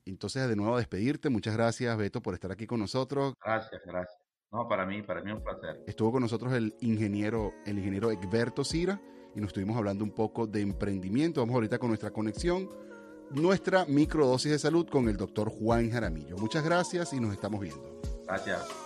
[0.06, 1.30] entonces de nuevo a despedirte.
[1.30, 3.36] Muchas gracias, Beto, por estar aquí con nosotros.
[3.44, 4.18] Gracias, gracias.
[4.52, 5.84] No, para mí, para mí es un placer.
[5.88, 9.02] Estuvo con nosotros el ingeniero, el ingeniero Egberto Cira
[9.36, 11.42] y nos estuvimos hablando un poco de emprendimiento.
[11.42, 12.70] Vamos ahorita con nuestra conexión,
[13.32, 16.38] nuestra microdosis de salud con el doctor Juan Jaramillo.
[16.38, 18.00] Muchas gracias y nos estamos viendo.
[18.28, 18.83] Gracias.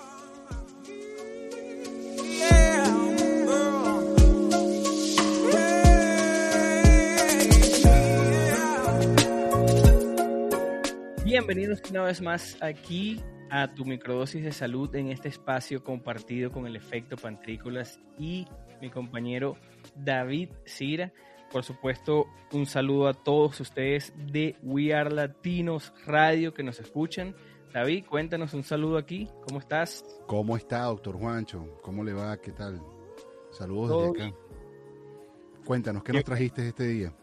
[11.38, 13.22] Bienvenidos una vez más aquí
[13.52, 18.48] a tu microdosis de salud en este espacio compartido con el efecto Pantrícolas y
[18.82, 19.56] mi compañero
[19.96, 21.14] David Cira.
[21.52, 27.36] Por supuesto, un saludo a todos ustedes de We Are Latinos Radio que nos escuchan.
[27.72, 29.30] David, cuéntanos un saludo aquí.
[29.48, 30.04] ¿Cómo estás?
[30.26, 31.78] ¿Cómo está, doctor Juancho?
[31.84, 32.36] ¿Cómo le va?
[32.38, 32.82] ¿Qué tal?
[33.52, 34.38] Saludos desde acá.
[35.64, 37.14] Cuéntanos, ¿qué nos trajiste este día?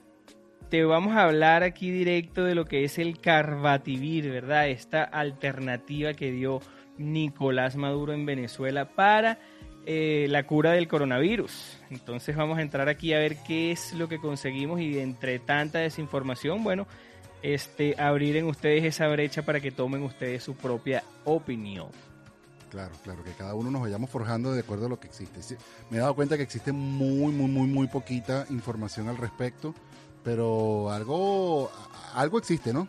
[0.68, 4.68] Te vamos a hablar aquí directo de lo que es el Carbativir, ¿verdad?
[4.68, 6.60] Esta alternativa que dio
[6.98, 9.38] Nicolás Maduro en Venezuela para
[9.86, 11.78] eh, la cura del coronavirus.
[11.90, 15.78] Entonces vamos a entrar aquí a ver qué es lo que conseguimos y entre tanta
[15.80, 16.86] desinformación, bueno,
[17.42, 21.88] este, abrir en ustedes esa brecha para que tomen ustedes su propia opinión.
[22.70, 25.56] Claro, claro, que cada uno nos vayamos forjando de acuerdo a lo que existe.
[25.90, 29.74] Me he dado cuenta que existe muy, muy, muy, muy poquita información al respecto
[30.24, 31.70] pero algo,
[32.14, 32.88] algo existe, ¿no?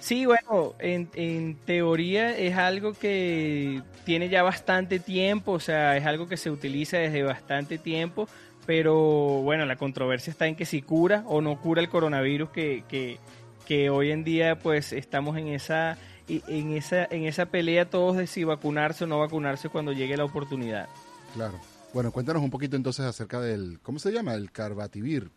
[0.00, 6.06] Sí, bueno, en, en, teoría es algo que tiene ya bastante tiempo, o sea, es
[6.06, 8.26] algo que se utiliza desde bastante tiempo,
[8.64, 8.94] pero
[9.42, 13.18] bueno, la controversia está en que si cura o no cura el coronavirus, que, que,
[13.66, 18.26] que hoy en día pues estamos en esa, en, esa, en esa pelea todos de
[18.26, 20.88] si vacunarse o no vacunarse cuando llegue la oportunidad.
[21.34, 21.60] Claro.
[21.92, 24.34] Bueno, cuéntanos un poquito entonces acerca del, ¿cómo se llama?
[24.34, 25.30] El carbativir.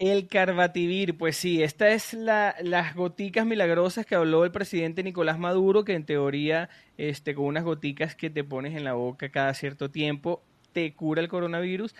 [0.00, 5.38] El Carbativir, pues sí, esta es la, las goticas milagrosas que habló el presidente Nicolás
[5.38, 9.52] Maduro, que en teoría, este, con unas goticas que te pones en la boca cada
[9.52, 10.42] cierto tiempo,
[10.72, 11.94] te cura el coronavirus.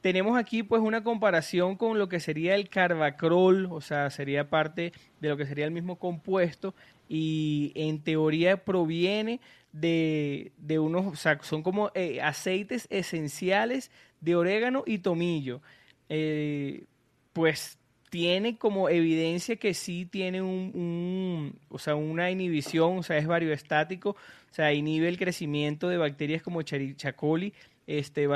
[0.00, 4.92] Tenemos aquí pues una comparación con lo que sería el carbacrol, o sea, sería parte
[5.20, 6.74] de lo que sería el mismo compuesto
[7.08, 9.40] y en teoría proviene
[9.72, 13.90] de, de unos, o sea, son como eh, aceites esenciales
[14.20, 15.62] de orégano y tomillo.
[16.08, 16.84] Eh,
[17.32, 17.78] pues
[18.10, 24.10] tiene como evidencia que sí tiene un, o sea, una inhibición, o sea, es varioestático,
[24.10, 27.54] o sea, inhibe el crecimiento de bacterias como Charichacoli,
[27.86, 28.28] este,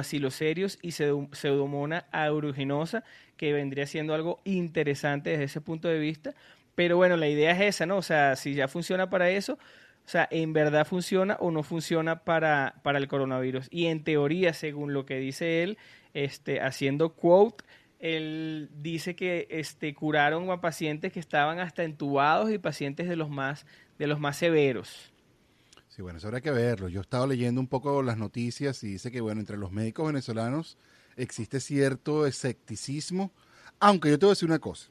[0.83, 3.05] y pseudomonas aeruginosa,
[3.37, 6.35] que vendría siendo algo interesante desde ese punto de vista.
[6.75, 7.99] Pero bueno, la idea es esa, ¿no?
[7.99, 12.25] O sea, si ya funciona para eso, o sea, en verdad funciona o no funciona
[12.25, 13.69] para, para el coronavirus.
[13.71, 15.79] Y en teoría, según lo que dice él,
[16.15, 17.65] este, haciendo quote,
[18.05, 23.31] él dice que este, curaron a pacientes que estaban hasta entubados y pacientes de los
[23.31, 23.65] más,
[23.99, 25.11] de los más severos.
[25.89, 26.91] Sí, bueno, eso habrá que verlo.
[26.91, 30.07] Yo he estado leyendo un poco las noticias y dice que, bueno, entre los médicos
[30.07, 30.77] venezolanos
[31.17, 33.33] existe cierto escepticismo,
[33.81, 34.91] aunque yo te voy a decir una cosa.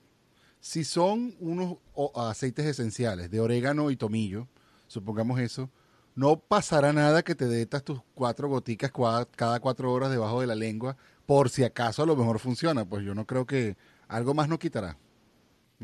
[0.59, 1.78] Si son unos
[2.16, 4.47] aceites esenciales de orégano y tomillo,
[4.88, 5.70] supongamos eso,
[6.16, 8.91] no pasará nada que te detas tus cuatro goticas
[9.36, 10.95] cada cuatro horas debajo de la lengua
[11.26, 13.76] por si acaso a lo mejor funciona, pues yo no creo que
[14.07, 14.97] algo más no quitará.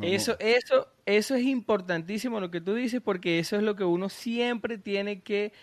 [0.01, 4.09] eso, eso, eso es importantísimo lo que tú dices, porque eso es lo que uno
[4.09, 5.53] siempre tiene que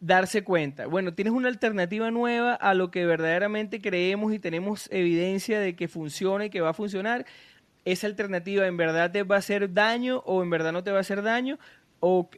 [0.00, 0.86] darse cuenta.
[0.86, 5.88] Bueno, tienes una alternativa nueva a lo que verdaderamente creemos y tenemos evidencia de que
[5.88, 7.26] funciona y que va a funcionar.
[7.84, 10.98] Esa alternativa en verdad te va a hacer daño o en verdad no te va
[10.98, 11.58] a hacer daño
[12.00, 12.30] o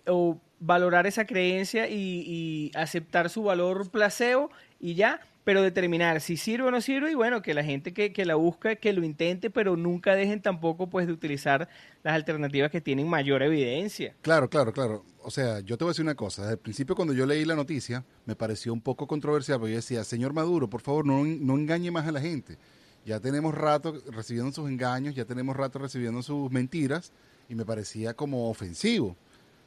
[0.62, 4.50] valorar esa creencia y, y aceptar su valor placebo
[4.80, 8.24] y ya pero determinar si sirve o no sirve y bueno, que la gente que,
[8.24, 11.68] la busca, que lo intente, pero nunca dejen tampoco pues de utilizar
[12.02, 14.14] las alternativas que tienen mayor evidencia.
[14.22, 15.04] Claro, claro, claro.
[15.22, 16.42] O sea, yo te voy a decir una cosa.
[16.42, 19.76] Desde el principio cuando yo leí la noticia me pareció un poco controversial, porque yo
[19.76, 22.56] decía, señor Maduro, por favor, no, no engañe más a la gente.
[23.04, 27.12] Ya tenemos rato recibiendo sus engaños, ya tenemos rato recibiendo sus mentiras
[27.48, 29.16] y me parecía como ofensivo.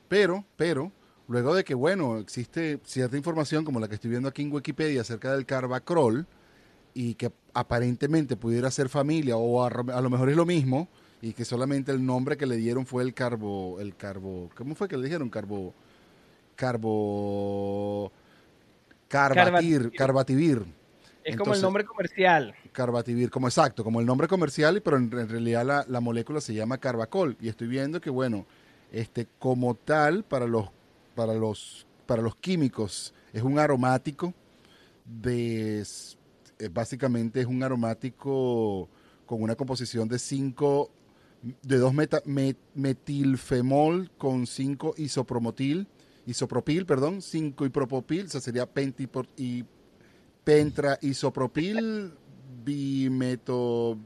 [0.07, 0.91] Pero, pero,
[1.27, 5.01] Luego de que, bueno, existe cierta información como la que estoy viendo aquí en Wikipedia
[5.01, 6.27] acerca del carbacrol
[6.93, 10.87] y que aparentemente pudiera ser familia o a, lo mejor es lo mismo
[11.21, 14.87] y que solamente el nombre que le dieron fue el carbo, el carbo, ¿cómo fue
[14.87, 15.29] que le dijeron?
[15.29, 15.73] Carbo,
[16.55, 18.11] carbo,
[19.07, 20.63] carbatir, carbativir.
[21.23, 22.53] Es como el nombre comercial.
[22.71, 26.77] Carbativir, como exacto, como el nombre comercial, pero en, realidad la, la, molécula se llama
[26.77, 27.35] carbacol.
[27.41, 28.45] Y estoy viendo que, bueno,
[28.91, 30.69] este, como tal, para los
[31.15, 34.33] para los, para los químicos es un aromático
[35.05, 35.81] de
[36.59, 38.89] eh, básicamente es un aromático
[39.25, 40.91] con una composición de 5
[41.61, 41.93] de 2
[42.75, 45.87] metilfemol con 5 isopromotil
[46.27, 49.63] isopropil, perdón, 5 ipropopil, o sea, sería pentipor y
[50.43, 52.13] pentra isopropil
[52.63, 53.99] bimeto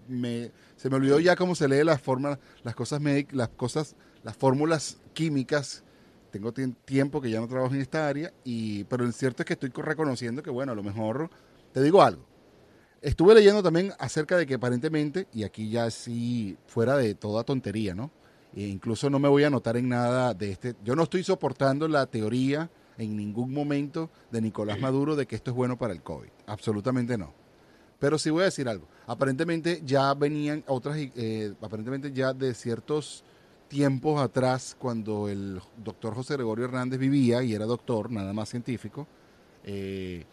[0.75, 3.01] se me olvidó ya cómo se lee las formas, las cosas
[3.31, 5.83] las cosas, las fórmulas químicas
[6.29, 9.53] tengo tiempo que ya no trabajo en esta área, y, pero el cierto es que
[9.53, 11.29] estoy reconociendo que, bueno, a lo mejor,
[11.73, 12.23] te digo algo.
[13.01, 17.95] Estuve leyendo también acerca de que aparentemente, y aquí ya sí, fuera de toda tontería,
[17.95, 18.11] ¿no?
[18.53, 20.75] E incluso no me voy a anotar en nada de este.
[20.83, 25.51] Yo no estoy soportando la teoría en ningún momento de Nicolás Maduro de que esto
[25.51, 26.29] es bueno para el COVID.
[26.47, 27.33] Absolutamente no.
[27.99, 28.87] Pero sí voy a decir algo.
[29.07, 33.23] Aparentemente ya venían otras, eh, aparentemente ya de ciertos
[33.69, 39.07] tiempos atrás, cuando el doctor José Gregorio Hernández vivía y era doctor, nada más científico,
[39.63, 40.25] eh,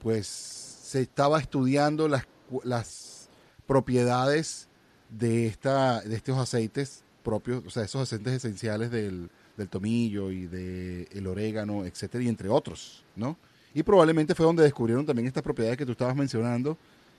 [0.00, 2.26] pues se estaba estudiando las,
[2.62, 3.28] las
[3.66, 4.68] propiedades
[5.08, 10.46] de, esta, de estos aceites propios, o sea, esos aceites esenciales del, del tomillo y
[10.46, 13.38] del el orégano, etcétera, y entre otros, ¿no?
[13.72, 16.76] Y probablemente fue donde descubrieron también estas propiedades que tú estabas mencionando,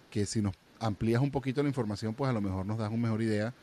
[0.09, 3.01] que si nos amplías un poquito la información, pues a lo mejor nos das una
[3.01, 3.53] mejor idea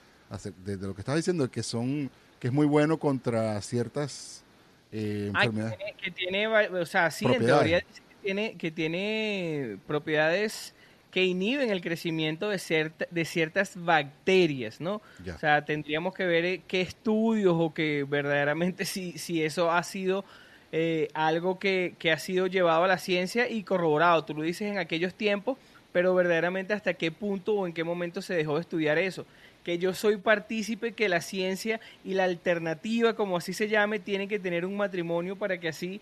[0.64, 4.42] de, lo que estabas diciendo, que son que es muy bueno contra ciertas
[4.90, 5.78] eh, enfermedades.
[6.02, 7.86] que, tiene, o sea, sí, en teoría que
[8.20, 10.74] tiene, que tiene propiedades
[11.12, 15.02] que inhiben el crecimiento de, de ciertas bacterias, ¿no?
[15.32, 19.82] O sea, tendríamos que ver eh, qué estudios o que verdaderamente si, si eso ha
[19.82, 20.24] sido
[20.72, 24.24] eh, algo que, que, ha sido llevado a la ciencia y corroborado.
[24.24, 25.58] Tú lo dices en aquellos tiempos,
[25.92, 29.26] pero verdaderamente hasta qué punto o en qué momento se dejó de estudiar eso.
[29.64, 34.28] Que yo soy partícipe que la ciencia y la alternativa, como así se llame, tienen
[34.28, 36.00] que tener un matrimonio para que así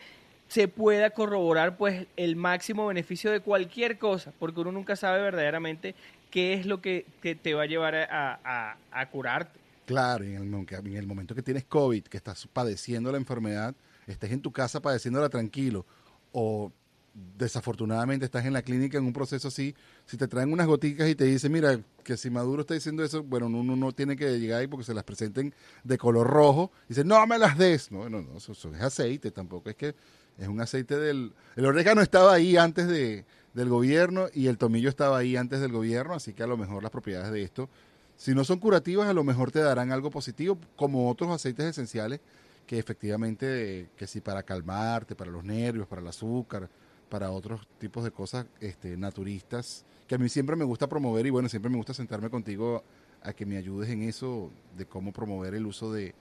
[0.49, 5.95] se pueda corroborar pues el máximo beneficio de cualquier cosa, porque uno nunca sabe verdaderamente
[6.31, 9.61] qué es lo que, te va a llevar a, a, curarte.
[9.87, 13.77] Claro, en el, en el momento que tienes COVID, que estás padeciendo la enfermedad,
[14.09, 15.87] estés en tu casa padeciéndola tranquilo,
[16.33, 16.73] o
[17.15, 19.75] desafortunadamente estás en la clínica en un proceso así,
[20.07, 23.23] si te traen unas goticas y te dicen, mira, que si Maduro está diciendo eso,
[23.23, 26.89] bueno, uno no tiene que llegar ahí porque se las presenten de color rojo, y
[26.91, 27.91] dice, no me las des.
[27.91, 29.95] No, no, no, eso es aceite, tampoco es que
[30.39, 31.33] es un aceite del...
[31.57, 35.73] El orégano estaba ahí antes de, del gobierno y el tomillo estaba ahí antes del
[35.73, 37.69] gobierno, así que a lo mejor las propiedades de esto,
[38.17, 42.21] si no son curativas, a lo mejor te darán algo positivo, como otros aceites esenciales
[42.67, 46.71] que efectivamente, que si para calmarte, para los nervios, para el azúcar,
[47.11, 51.31] para otros tipos de cosas este, naturistas, que a mí siempre me gusta promover y
[51.31, 52.83] bueno, siempre me gusta sentarme contigo
[53.23, 56.15] a que me ayudes en eso, de cómo promover el uso de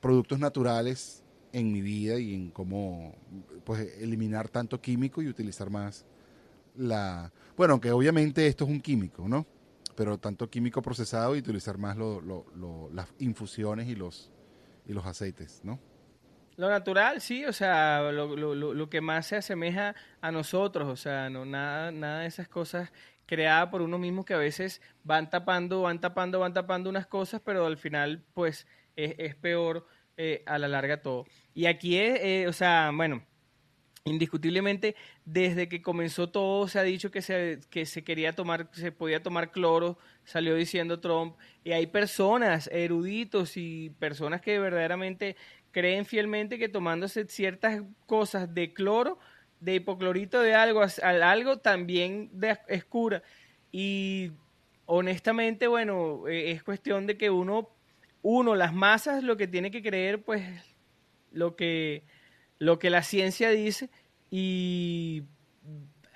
[0.00, 1.22] productos naturales
[1.52, 3.14] en mi vida y en cómo
[3.64, 6.04] pues eliminar tanto químico y utilizar más
[6.76, 9.46] la bueno que obviamente esto es un químico no
[9.94, 12.20] pero tanto químico procesado y utilizar más lo,
[12.92, 14.32] las infusiones y los
[14.86, 15.78] y los aceites no
[16.56, 21.30] lo natural sí o sea lo, lo, que más se asemeja a nosotros o sea
[21.30, 22.92] no nada nada de esas cosas
[23.26, 27.40] creadas por uno mismo que a veces van tapando van tapando van tapando unas cosas
[27.44, 29.86] pero al final pues es, es peor
[30.16, 31.26] eh, a la larga todo.
[31.54, 33.24] Y aquí es, eh, o sea, bueno,
[34.04, 34.94] indiscutiblemente
[35.24, 39.24] desde que comenzó todo se ha dicho que se, que se quería tomar, se podía
[39.24, 45.36] tomar cloro, salió diciendo Trump, y hay personas, eruditos y personas que verdaderamente
[45.74, 49.18] creen fielmente que tomándose ciertas cosas de cloro,
[49.60, 52.30] de hipoclorito de algo, al algo también
[52.68, 53.22] es cura.
[53.70, 54.32] Y
[54.86, 57.74] honestamente, bueno, eh, es cuestión de que uno
[58.24, 60.42] uno, las masas lo que tiene que creer, pues,
[61.30, 62.04] lo que,
[62.58, 63.90] lo que la ciencia dice
[64.30, 65.24] y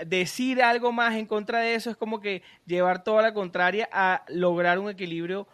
[0.07, 4.25] decir algo más en contra de eso es como que llevar toda la contraria a
[4.29, 5.47] lograr un equilibrio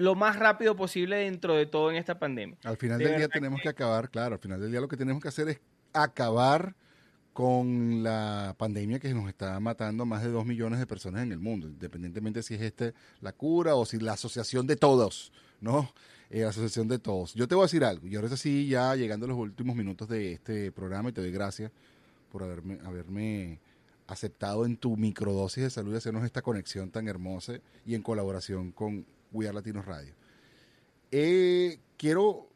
[0.00, 2.56] lo más rápido posible dentro de todo en esta pandemia.
[2.64, 3.68] Al final del día tenemos que...
[3.68, 5.60] acabar, claro, al final del día lo que tenemos que hacer es
[5.92, 6.74] acabar
[7.34, 11.32] con la pandemia que nos está matando a más de dos millones de personas en
[11.32, 15.92] el mundo, independientemente si es este la cura o si la asociación de todos ¿no?
[16.30, 17.34] Eh, asociación de todos.
[17.34, 20.08] Yo te voy a decir algo, y ahora sí, ya llegando a los últimos minutos
[20.08, 21.72] de este programa, y te doy gracias
[22.32, 23.58] por haberme, haberme
[24.06, 28.72] aceptado en tu microdosis de salud y hacernos esta conexión tan hermosa y en colaboración
[28.72, 30.14] con We Latinos Radio.
[31.10, 32.48] Eh, quiero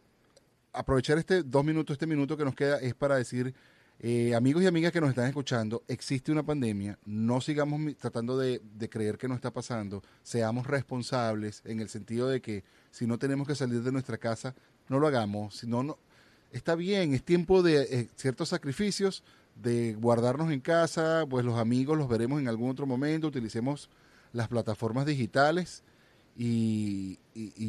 [0.73, 3.55] aprovechar este dos minutos, este minuto que nos queda, es para decir
[4.01, 8.61] eh, amigos y amigas que nos están escuchando, existe una pandemia, no sigamos tratando de,
[8.91, 13.47] creer que no está pasando, seamos responsables en el sentido de que si no tenemos
[13.47, 14.55] que salir de nuestra casa,
[14.89, 15.97] no lo hagamos, si no,
[16.53, 19.23] está bien, es tiempo de eh, ciertos sacrificios,
[19.63, 23.89] de guardarnos en casa, pues los amigos los veremos en algún otro momento, utilicemos
[24.33, 25.85] las plataformas digitales
[26.37, 27.19] y,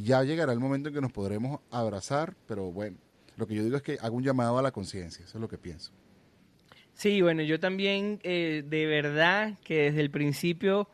[0.03, 2.97] ya llegará el momento en que nos podremos abrazar, pero bueno,
[3.37, 5.47] lo que yo digo es que hago un llamado a la conciencia, eso es lo
[5.47, 5.91] que pienso.
[6.93, 10.87] Sí, bueno, yo también eh, de verdad que desde el principio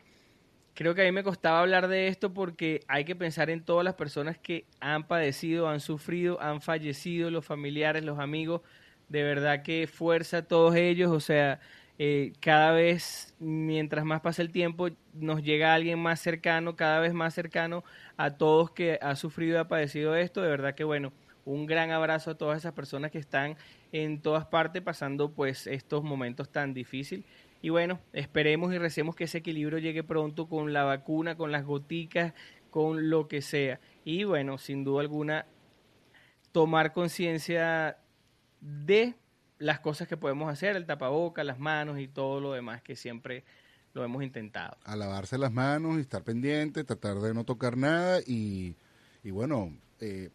[0.74, 3.84] creo que a mí me costaba hablar de esto porque hay que pensar en todas
[3.86, 8.62] las personas que han padecido, han sufrido, han fallecido, los familiares, los amigos.
[9.10, 11.12] De verdad que fuerza a todos ellos.
[11.12, 11.60] O sea,
[12.04, 17.14] eh, cada vez, mientras más pasa el tiempo, nos llega alguien más cercano, cada vez
[17.14, 17.84] más cercano
[18.18, 20.42] a todos que ha sufrido y ha padecido esto.
[20.42, 21.14] De verdad que bueno,
[21.46, 23.56] un gran abrazo a todas esas personas que están
[23.92, 27.24] en todas partes pasando pues estos momentos tan difíciles.
[27.62, 31.66] Y bueno, esperemos y recemos que ese equilibrio llegue pronto con la vacuna, con las
[31.66, 32.34] goticas,
[32.72, 33.80] con lo que sea.
[34.06, 35.46] Y bueno, sin duda alguna,
[36.52, 38.00] tomar conciencia
[38.60, 39.14] de
[39.62, 43.44] las cosas que podemos hacer, el tapaboca, las manos y todo lo demás que siempre
[43.94, 44.76] lo hemos intentado.
[44.84, 48.76] A lavarse las manos y estar pendiente, tratar de no tocar nada y,
[49.24, 50.32] y bueno, eh,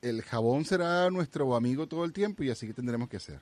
[0.00, 3.40] el jabón será nuestro amigo todo el tiempo y así que tendremos que hacer.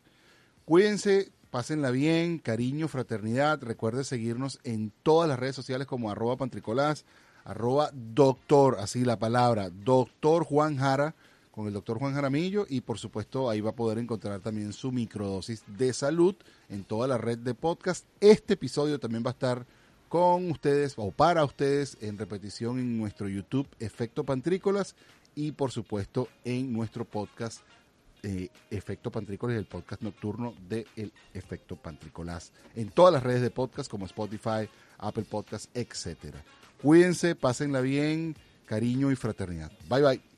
[0.64, 3.62] Cuídense, pásenla bien, cariño, fraternidad.
[3.62, 7.05] Recuerde seguirnos en todas las redes sociales como arroba pantricolás,
[7.45, 11.14] arroba doctor, así la palabra, doctor Juan Jara
[11.59, 14.93] con el doctor Juan Jaramillo y por supuesto ahí va a poder encontrar también su
[14.93, 16.37] microdosis de salud
[16.69, 18.05] en toda la red de podcast.
[18.21, 19.67] Este episodio también va a estar
[20.09, 24.95] con ustedes o para ustedes en repetición en nuestro YouTube Efecto Pantrícolas
[25.35, 27.63] y por supuesto en nuestro podcast
[28.23, 33.51] eh, Efecto Pantrícolas, el podcast nocturno de El Efecto Pantrícolas en todas las redes de
[33.51, 36.41] podcast como Spotify, Apple Podcast, etcétera.
[36.81, 39.73] Cuídense, pásenla bien, cariño y fraternidad.
[39.89, 40.38] Bye bye.